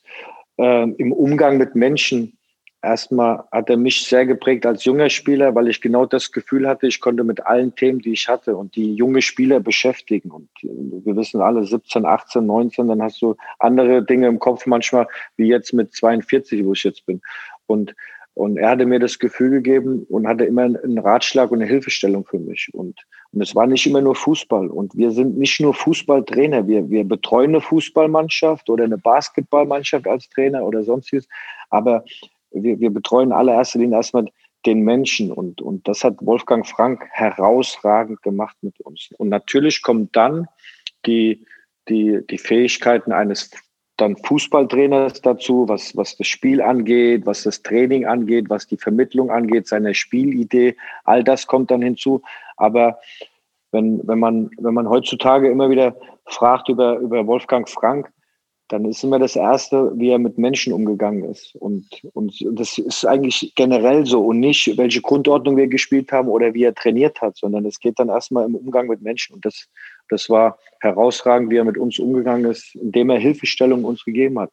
äh, 0.59 0.83
im 0.83 1.13
Umgang 1.13 1.59
mit 1.59 1.75
Menschen. 1.75 2.35
Erstmal 2.81 3.43
hat 3.51 3.71
er 3.71 3.77
mich 3.77 4.07
sehr 4.07 4.25
geprägt 4.25 4.65
als 4.65 4.85
junger 4.85 5.11
Spieler, 5.11 5.53
weil 5.57 5.67
ich 5.67 5.81
genau 5.81 6.07
das 6.07 6.31
Gefühl 6.31 6.69
hatte, 6.69 6.87
ich 6.87 7.01
konnte 7.01 7.25
mit 7.25 7.45
allen 7.45 7.75
Themen, 7.75 7.99
die 7.99 8.13
ich 8.13 8.29
hatte 8.29 8.57
und 8.57 8.77
die 8.77 8.95
junge 8.95 9.21
Spieler 9.21 9.59
beschäftigen. 9.59 10.31
Und 10.31 10.49
wir 10.63 11.17
wissen 11.17 11.41
alle, 11.41 11.65
17, 11.65 12.07
18, 12.07 12.47
19, 12.47 12.87
dann 12.87 13.03
hast 13.03 13.21
du 13.21 13.35
andere 13.59 14.05
Dinge 14.05 14.29
im 14.29 14.39
Kopf 14.39 14.65
manchmal, 14.67 15.09
wie 15.37 15.49
jetzt 15.49 15.73
mit 15.73 15.93
42, 15.93 16.65
wo 16.65 16.73
ich 16.73 16.85
jetzt 16.85 17.05
bin. 17.05 17.21
Und 17.67 17.95
und 18.39 18.57
er 18.57 18.71
hatte 18.71 18.87
mir 18.87 19.01
das 19.01 19.19
Gefühl 19.19 19.51
gegeben 19.51 20.07
und 20.09 20.29
hatte 20.29 20.45
immer 20.45 20.63
einen 20.63 20.99
Ratschlag 21.01 21.51
und 21.51 21.61
eine 21.61 21.69
Hilfestellung 21.69 22.25
für 22.25 22.39
mich. 22.39 22.69
Und, 22.73 23.05
und 23.33 23.43
es 23.43 23.55
war 23.55 23.67
nicht 23.67 23.87
immer 23.87 24.01
nur 24.01 24.15
Fußball. 24.15 24.69
Und 24.69 24.97
wir 24.97 25.11
sind 25.11 25.37
nicht 25.37 25.61
nur 25.61 25.75
Fußballtrainer. 25.75 26.67
Wir, 26.67 26.89
wir 26.89 27.05
betreuen 27.05 27.51
eine 27.51 27.61
Fußballmannschaft 27.61 28.71
oder 28.71 28.85
eine 28.85 28.99
Basketballmannschaft 28.99 30.07
als 30.07 30.29
Trainer 30.31 30.65
oder 30.65 30.83
sonstiges. 30.83 31.29
Aber 31.69 32.05
wir, 32.51 32.81
wir 32.81 32.91
betreuen 32.91 33.33
allererster 33.33 33.81
Linie 33.81 33.99
erstmal 33.99 34.31
den 34.65 34.81
Menschen. 34.81 35.31
Und, 35.31 35.61
und 35.61 35.87
das 35.87 36.05
hat 36.05 36.17
Wolfgang 36.21 36.67
Frank 36.67 37.05
herausragend 37.11 38.23
gemacht 38.23 38.57
mit 38.63 38.81
uns. 38.81 39.11
Und 39.19 39.29
natürlich 39.29 39.83
kommt 39.83 40.17
dann 40.17 40.47
die, 41.05 41.47
die, 41.89 42.21
die 42.29 42.39
Fähigkeiten 42.39 43.13
eines 43.13 43.51
dann 43.99 44.17
Fußballtrainers 44.17 45.21
dazu, 45.21 45.69
was, 45.69 45.97
was 45.97 46.17
das 46.17 46.27
Spiel 46.27 46.63
angeht, 46.63 47.27
was 47.27 47.43
das 47.43 47.63
Training 47.63 48.07
angeht, 48.07 48.49
was 48.49 48.67
die 48.67 48.79
Vermittlung 48.79 49.31
angeht, 49.31 49.67
seine 49.67 49.95
Spielidee, 49.95 50.77
all 51.05 51.23
das 51.23 51.47
kommt 51.47 51.71
dann 51.71 51.83
hinzu. 51.83 52.23
Aber 52.57 52.99
wenn, 53.73 54.01
wenn, 54.07 54.19
man, 54.19 54.51
wenn 54.59 54.75
man 54.75 54.89
heutzutage 54.89 55.51
immer 55.51 55.69
wieder 55.69 55.97
fragt 56.27 56.69
über, 56.69 56.99
über 56.99 57.27
Wolfgang 57.27 57.69
Frank, 57.69 58.11
dann 58.69 58.85
ist 58.85 59.03
immer 59.03 59.19
das 59.19 59.35
Erste, 59.35 59.93
wie 59.97 60.11
er 60.11 60.19
mit 60.19 60.37
Menschen 60.37 60.75
umgegangen 60.75 61.25
ist. 61.25 61.55
Und, 61.57 61.87
und 62.13 62.35
das 62.53 62.77
ist 62.77 63.05
eigentlich 63.07 63.53
generell 63.57 64.05
so 64.05 64.27
und 64.27 64.41
nicht, 64.41 64.77
welche 64.77 65.01
Grundordnung 65.01 65.57
wir 65.57 65.69
gespielt 65.69 66.13
haben 66.13 66.29
oder 66.29 66.53
wie 66.53 66.65
er 66.65 66.75
trainiert 66.75 67.21
hat, 67.23 67.37
sondern 67.37 67.65
es 67.65 67.81
geht 67.81 67.99
dann 67.99 68.11
erstmal 68.11 68.45
im 68.45 68.55
Umgang 68.55 68.87
mit 68.89 69.01
Menschen. 69.01 69.35
Und 69.35 69.45
das, 69.47 69.69
das 70.09 70.29
war 70.31 70.59
herausragend, 70.81 71.51
wie 71.51 71.57
er 71.57 71.65
mit 71.65 71.79
uns 71.79 71.99
umgegangen 71.99 72.51
ist, 72.51 72.75
indem 72.75 73.11
er 73.11 73.19
Hilfestellung 73.19 73.85
uns 73.85 74.05
gegeben 74.05 74.39
hat. 74.39 74.51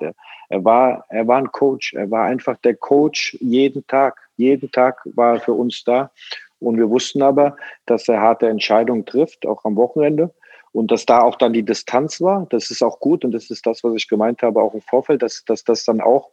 Er, 0.50 0.64
war, 0.64 1.06
er 1.10 1.28
war 1.28 1.38
ein 1.38 1.52
Coach. 1.52 1.94
Er 1.94 2.10
war 2.10 2.26
einfach 2.26 2.58
der 2.58 2.76
Coach 2.76 3.38
jeden 3.42 3.86
Tag. 3.88 4.18
Jeden 4.38 4.72
Tag 4.72 5.02
war 5.16 5.36
er 5.36 5.40
für 5.40 5.54
uns 5.54 5.84
da. 5.84 6.12
Und 6.60 6.78
wir 6.78 6.90
wussten 6.90 7.22
aber, 7.22 7.58
dass 7.86 8.08
er 8.08 8.22
harte 8.22 8.48
Entscheidungen 8.48 9.06
trifft, 9.06 9.46
auch 9.46 9.66
am 9.66 9.76
Wochenende 9.76 10.34
und 10.76 10.92
dass 10.92 11.06
da 11.06 11.22
auch 11.22 11.38
dann 11.38 11.54
die 11.54 11.64
Distanz 11.64 12.20
war, 12.20 12.48
das 12.50 12.70
ist 12.70 12.84
auch 12.84 13.00
gut 13.00 13.24
und 13.24 13.32
das 13.32 13.50
ist 13.50 13.66
das, 13.66 13.82
was 13.84 13.96
ich 13.96 14.10
gemeint 14.10 14.42
habe, 14.42 14.62
auch 14.62 14.74
im 14.74 14.82
Vorfeld, 14.82 15.22
dass, 15.22 15.46
dass 15.46 15.64
das 15.64 15.86
dann 15.86 16.02
auch, 16.02 16.32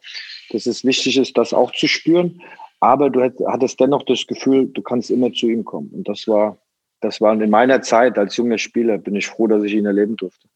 dass 0.49 0.65
es 0.65 0.83
wichtig 0.83 1.17
ist, 1.17 1.37
das 1.37 1.53
auch 1.53 1.71
zu 1.71 1.87
spüren. 1.87 2.41
Aber 2.81 3.09
du 3.09 3.21
hattest 3.21 3.79
dennoch 3.79 4.03
das 4.03 4.27
Gefühl, 4.27 4.67
du 4.67 4.81
kannst 4.81 5.09
immer 5.09 5.31
zu 5.31 5.47
ihm 5.47 5.63
kommen. 5.63 5.89
Und 5.93 6.09
das 6.09 6.27
war, 6.27 6.57
das 7.03 7.21
war 7.21 7.33
in 7.33 7.49
meiner 7.49 7.81
Zeit 7.81 8.17
als 8.17 8.35
junger 8.37 8.57
Spieler, 8.57 8.97
bin 8.97 9.15
ich 9.15 9.27
froh, 9.27 9.47
dass 9.47 9.63
ich 9.63 9.73
ihn 9.73 9.85
erleben 9.85 10.15
durfte. 10.17 10.47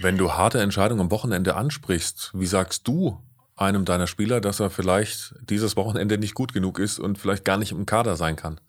Wenn 0.00 0.16
du 0.16 0.32
harte 0.32 0.60
Entscheidungen 0.60 1.00
am 1.02 1.10
Wochenende 1.10 1.56
ansprichst, 1.56 2.32
wie 2.34 2.46
sagst 2.46 2.88
du 2.88 3.18
einem 3.56 3.84
deiner 3.84 4.06
Spieler, 4.06 4.40
dass 4.40 4.60
er 4.60 4.70
vielleicht 4.70 5.34
dieses 5.48 5.76
Wochenende 5.76 6.16
nicht 6.16 6.34
gut 6.34 6.54
genug 6.54 6.78
ist 6.78 6.98
und 6.98 7.18
vielleicht 7.18 7.44
gar 7.44 7.58
nicht 7.58 7.72
im 7.72 7.84
Kader 7.84 8.16
sein 8.16 8.36
kann? 8.36 8.60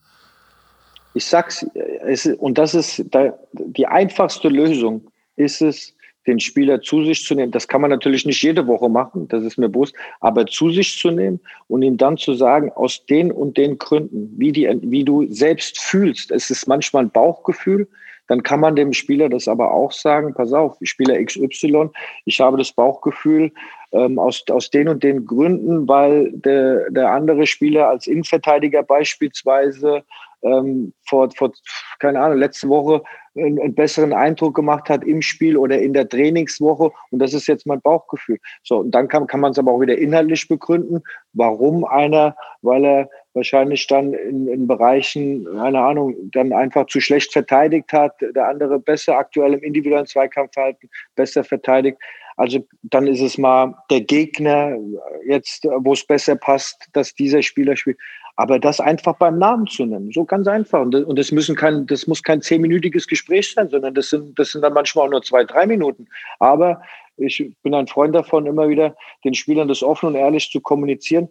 ich 1.13 1.25
sag's, 1.25 1.65
es, 2.05 2.25
und 2.25 2.57
das 2.57 2.73
ist 2.73 3.03
da, 3.11 3.33
die 3.53 3.87
einfachste 3.87 4.47
Lösung, 4.49 5.09
ist 5.35 5.61
es, 5.61 5.93
den 6.27 6.39
Spieler 6.39 6.81
zu 6.81 7.03
sich 7.03 7.23
zu 7.23 7.35
nehmen. 7.35 7.51
Das 7.51 7.67
kann 7.67 7.81
man 7.81 7.89
natürlich 7.89 8.25
nicht 8.25 8.41
jede 8.41 8.67
Woche 8.67 8.89
machen, 8.89 9.27
das 9.27 9.43
ist 9.43 9.57
mir 9.57 9.69
bewusst, 9.69 9.95
aber 10.19 10.45
zu 10.45 10.69
sich 10.69 10.97
zu 10.97 11.11
nehmen 11.11 11.39
und 11.67 11.81
ihm 11.81 11.97
dann 11.97 12.17
zu 12.17 12.33
sagen, 12.33 12.71
aus 12.71 13.05
den 13.05 13.31
und 13.31 13.57
den 13.57 13.77
Gründen, 13.77 14.33
wie, 14.37 14.51
die, 14.51 14.69
wie 14.81 15.03
du 15.03 15.25
selbst 15.31 15.79
fühlst. 15.79 16.31
Es 16.31 16.49
ist 16.49 16.67
manchmal 16.67 17.03
ein 17.03 17.11
Bauchgefühl, 17.11 17.87
dann 18.27 18.43
kann 18.43 18.61
man 18.61 18.77
dem 18.77 18.93
Spieler 18.93 19.27
das 19.27 19.47
aber 19.47 19.73
auch 19.73 19.91
sagen, 19.91 20.33
pass 20.33 20.53
auf, 20.53 20.77
Spieler 20.83 21.21
XY, 21.21 21.89
ich 22.23 22.39
habe 22.39 22.57
das 22.57 22.71
Bauchgefühl 22.71 23.51
ähm, 23.91 24.17
aus, 24.19 24.43
aus 24.49 24.69
den 24.69 24.87
und 24.87 25.03
den 25.03 25.25
Gründen, 25.25 25.87
weil 25.87 26.31
der, 26.31 26.89
der 26.91 27.11
andere 27.11 27.45
Spieler 27.45 27.89
als 27.89 28.07
Innenverteidiger 28.07 28.83
beispielsweise 28.83 30.03
ähm, 30.43 30.93
vor, 31.07 31.29
vor, 31.31 31.51
keine 31.99 32.19
Ahnung, 32.19 32.37
letzte 32.37 32.67
Woche 32.69 33.03
einen, 33.35 33.59
einen, 33.59 33.75
besseren 33.75 34.13
Eindruck 34.13 34.55
gemacht 34.55 34.89
hat 34.89 35.03
im 35.03 35.21
Spiel 35.21 35.57
oder 35.57 35.79
in 35.79 35.93
der 35.93 36.07
Trainingswoche. 36.07 36.91
Und 37.11 37.19
das 37.19 37.33
ist 37.33 37.47
jetzt 37.47 37.65
mein 37.65 37.81
Bauchgefühl. 37.81 38.39
So, 38.63 38.79
und 38.79 38.91
dann 38.91 39.07
kann, 39.07 39.27
kann 39.27 39.39
man 39.39 39.51
es 39.51 39.59
aber 39.59 39.71
auch 39.71 39.79
wieder 39.79 39.97
inhaltlich 39.97 40.47
begründen, 40.47 41.01
warum 41.33 41.85
einer, 41.85 42.35
weil 42.61 42.85
er 42.85 43.09
wahrscheinlich 43.33 43.87
dann 43.87 44.13
in, 44.13 44.47
in 44.47 44.67
Bereichen, 44.67 45.45
keine 45.45 45.79
Ahnung, 45.79 46.15
dann 46.31 46.51
einfach 46.51 46.87
zu 46.87 46.99
schlecht 46.99 47.31
verteidigt 47.31 47.93
hat, 47.93 48.15
der 48.21 48.47
andere 48.47 48.79
besser 48.79 49.17
aktuell 49.17 49.53
im 49.53 49.63
individuellen 49.63 50.07
Zweikampfverhalten 50.07 50.89
besser 51.15 51.43
verteidigt. 51.43 51.97
Also 52.37 52.65
dann 52.81 53.07
ist 53.07 53.21
es 53.21 53.37
mal 53.37 53.75
der 53.89 54.01
Gegner 54.01 54.77
jetzt, 55.25 55.65
wo 55.65 55.93
es 55.93 56.05
besser 56.05 56.35
passt, 56.35 56.87
dass 56.93 57.13
dieser 57.13 57.41
Spieler 57.41 57.75
spielt. 57.75 57.97
Aber 58.35 58.59
das 58.59 58.79
einfach 58.79 59.15
beim 59.17 59.37
Namen 59.37 59.67
zu 59.67 59.85
nennen, 59.85 60.11
so 60.11 60.25
ganz 60.25 60.47
einfach. 60.47 60.81
Und 60.81 61.17
das, 61.17 61.31
müssen 61.31 61.55
kein, 61.55 61.85
das 61.87 62.07
muss 62.07 62.23
kein 62.23 62.41
zehnminütiges 62.41 63.07
Gespräch 63.07 63.53
sein, 63.53 63.69
sondern 63.69 63.93
das 63.93 64.09
sind, 64.09 64.37
das 64.39 64.51
sind 64.51 64.61
dann 64.61 64.73
manchmal 64.73 65.07
auch 65.07 65.11
nur 65.11 65.21
zwei, 65.21 65.43
drei 65.43 65.65
Minuten. 65.65 66.07
Aber 66.39 66.81
ich 67.17 67.53
bin 67.63 67.73
ein 67.73 67.87
Freund 67.87 68.15
davon, 68.15 68.45
immer 68.45 68.69
wieder 68.69 68.95
den 69.23 69.33
Spielern 69.33 69.67
das 69.67 69.83
offen 69.83 70.07
und 70.07 70.15
ehrlich 70.15 70.49
zu 70.49 70.61
kommunizieren. 70.61 71.29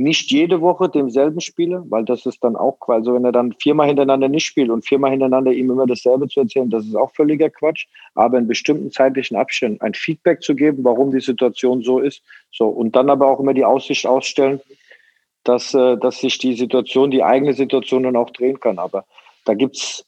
Nicht 0.00 0.30
jede 0.30 0.60
Woche 0.60 0.88
demselben 0.88 1.40
Spieler, 1.40 1.84
weil 1.88 2.04
das 2.04 2.24
ist 2.24 2.44
dann 2.44 2.54
auch 2.54 2.78
Quatsch. 2.78 2.98
Also 2.98 3.14
wenn 3.14 3.24
er 3.24 3.32
dann 3.32 3.52
viermal 3.60 3.88
hintereinander 3.88 4.28
nicht 4.28 4.46
spielt 4.46 4.70
und 4.70 4.86
viermal 4.86 5.10
hintereinander 5.10 5.50
ihm 5.50 5.70
immer 5.70 5.86
dasselbe 5.86 6.28
zu 6.28 6.38
erzählen, 6.38 6.70
das 6.70 6.86
ist 6.86 6.94
auch 6.94 7.12
völliger 7.14 7.50
Quatsch. 7.50 7.86
Aber 8.14 8.38
in 8.38 8.46
bestimmten 8.46 8.92
zeitlichen 8.92 9.36
Abständen 9.36 9.80
ein 9.80 9.94
Feedback 9.94 10.40
zu 10.40 10.54
geben, 10.54 10.84
warum 10.84 11.10
die 11.10 11.20
Situation 11.20 11.82
so 11.82 11.98
ist. 11.98 12.22
So. 12.52 12.68
Und 12.68 12.94
dann 12.94 13.10
aber 13.10 13.26
auch 13.26 13.40
immer 13.40 13.54
die 13.54 13.64
Aussicht 13.64 14.06
ausstellen, 14.06 14.60
dass, 15.48 15.72
äh, 15.74 15.96
dass 15.96 16.20
sich 16.20 16.38
die 16.38 16.54
Situation, 16.54 17.10
die 17.10 17.22
eigene 17.22 17.54
Situation 17.54 18.02
dann 18.02 18.16
auch 18.16 18.30
drehen 18.30 18.60
kann. 18.60 18.78
Aber 18.78 19.04
da 19.44 19.54
gibt's 19.54 20.04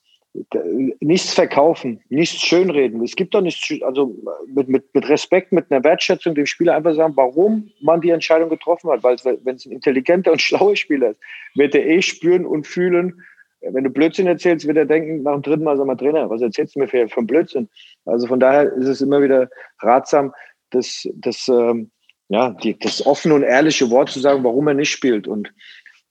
nichts 1.01 1.35
verkaufen, 1.35 2.01
nichts 2.09 2.41
schönreden. 2.41 3.03
Es 3.03 3.17
gibt 3.17 3.35
doch 3.35 3.41
nichts, 3.41 3.69
also 3.83 4.15
mit, 4.47 4.69
mit, 4.69 4.95
mit 4.95 5.09
Respekt, 5.09 5.51
mit 5.51 5.71
einer 5.71 5.83
Wertschätzung 5.83 6.37
dem 6.37 6.47
Spieler 6.47 6.77
einfach 6.77 6.95
sagen, 6.95 7.15
warum 7.17 7.71
man 7.81 8.01
die 8.01 8.11
Entscheidung 8.11 8.49
getroffen 8.49 8.91
hat. 8.91 9.03
Weil 9.03 9.17
wenn 9.43 9.57
es 9.57 9.67
ein 9.67 9.73
intelligenter 9.73 10.31
und 10.31 10.41
schlauer 10.43 10.77
Spieler 10.77 11.11
ist, 11.11 11.21
wird 11.55 11.75
er 11.75 11.87
eh 11.87 12.03
spüren 12.03 12.47
und 12.47 12.67
fühlen. 12.67 13.23
Wenn 13.61 13.85
du 13.85 13.91
Blödsinn 13.91 14.27
erzählst, 14.27 14.67
wird 14.67 14.77
er 14.77 14.87
denken, 14.87 15.23
nach 15.23 15.35
dem 15.35 15.43
dritten 15.43 15.65
Mal, 15.65 15.77
sag 15.77 15.87
mal, 15.87 15.97
Trainer, 15.97 16.31
was 16.31 16.41
erzählst 16.43 16.77
du 16.77 16.81
mir 16.81 16.89
für, 16.89 17.09
für 17.09 17.23
Blödsinn? 17.23 17.69
Also 18.05 18.27
von 18.27 18.41
daher 18.41 18.73
ist 18.75 18.87
es 18.87 19.01
immer 19.01 19.21
wieder 19.21 19.51
ratsam, 19.81 20.33
dass, 20.71 21.09
dass 21.15 21.49
ähm, 21.49 21.91
ja, 22.31 22.51
die, 22.51 22.79
das 22.79 23.05
offene 23.05 23.35
und 23.35 23.43
ehrliche 23.43 23.91
Wort 23.91 24.09
zu 24.09 24.21
sagen, 24.21 24.45
warum 24.45 24.69
er 24.69 24.75
nicht 24.75 24.91
spielt. 24.91 25.27
Und 25.27 25.53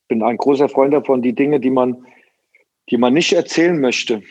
bin 0.10 0.22
ein 0.22 0.36
großer 0.36 0.68
Freund 0.68 0.94
davon, 0.94 1.22
die 1.22 1.34
Dinge, 1.34 1.62
die 1.62 1.70
man, 1.70 2.06
die 2.90 2.98
man 2.98 3.14
nicht 3.14 3.32
erzählen 3.32 3.80
möchte, 3.80 4.22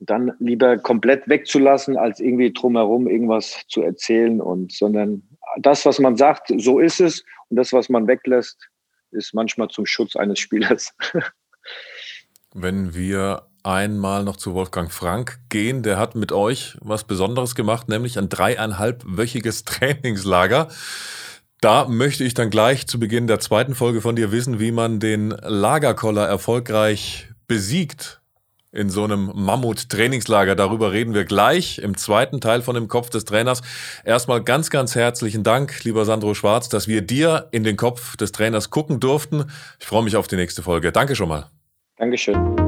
dann 0.00 0.32
lieber 0.40 0.76
komplett 0.76 1.28
wegzulassen, 1.28 1.96
als 1.96 2.18
irgendwie 2.18 2.52
drumherum 2.52 3.08
irgendwas 3.08 3.64
zu 3.68 3.82
erzählen 3.82 4.40
und, 4.40 4.72
sondern 4.72 5.22
das, 5.58 5.86
was 5.86 6.00
man 6.00 6.16
sagt, 6.16 6.52
so 6.56 6.80
ist 6.80 7.00
es 7.00 7.24
und 7.48 7.56
das, 7.56 7.72
was 7.72 7.88
man 7.88 8.08
weglässt, 8.08 8.68
ist 9.12 9.34
manchmal 9.34 9.68
zum 9.68 9.86
Schutz 9.86 10.16
eines 10.16 10.40
Spielers. 10.40 10.94
Wenn 12.54 12.94
wir 12.94 13.47
einmal 13.68 14.24
noch 14.24 14.36
zu 14.36 14.54
Wolfgang 14.54 14.90
Frank 14.90 15.38
gehen, 15.50 15.82
der 15.82 15.98
hat 15.98 16.14
mit 16.14 16.32
euch 16.32 16.76
was 16.80 17.04
Besonderes 17.04 17.54
gemacht, 17.54 17.88
nämlich 17.88 18.18
ein 18.18 18.30
dreieinhalbwöchiges 18.30 19.64
Trainingslager. 19.64 20.68
Da 21.60 21.86
möchte 21.86 22.24
ich 22.24 22.34
dann 22.34 22.50
gleich 22.50 22.86
zu 22.86 22.98
Beginn 22.98 23.26
der 23.26 23.40
zweiten 23.40 23.74
Folge 23.74 24.00
von 24.00 24.16
dir 24.16 24.32
wissen, 24.32 24.58
wie 24.58 24.72
man 24.72 25.00
den 25.00 25.30
Lagerkoller 25.30 26.26
erfolgreich 26.26 27.28
besiegt 27.46 28.20
in 28.72 28.90
so 28.90 29.04
einem 29.04 29.32
Mammut-Trainingslager. 29.34 30.54
Darüber 30.54 30.92
reden 30.92 31.14
wir 31.14 31.24
gleich 31.24 31.78
im 31.78 31.96
zweiten 31.96 32.40
Teil 32.40 32.62
von 32.62 32.74
dem 32.74 32.88
Kopf 32.88 33.10
des 33.10 33.24
Trainers. 33.24 33.62
Erstmal 34.04 34.42
ganz, 34.42 34.70
ganz 34.70 34.94
herzlichen 34.94 35.42
Dank, 35.42 35.84
lieber 35.84 36.04
Sandro 36.04 36.34
Schwarz, 36.34 36.68
dass 36.68 36.86
wir 36.86 37.02
dir 37.02 37.48
in 37.50 37.64
den 37.64 37.76
Kopf 37.76 38.16
des 38.16 38.32
Trainers 38.32 38.70
gucken 38.70 39.00
durften. 39.00 39.44
Ich 39.78 39.86
freue 39.86 40.04
mich 40.04 40.16
auf 40.16 40.28
die 40.28 40.36
nächste 40.36 40.62
Folge. 40.62 40.92
Danke 40.92 41.16
schon 41.16 41.28
mal. 41.28 41.50
Dankeschön. 41.96 42.67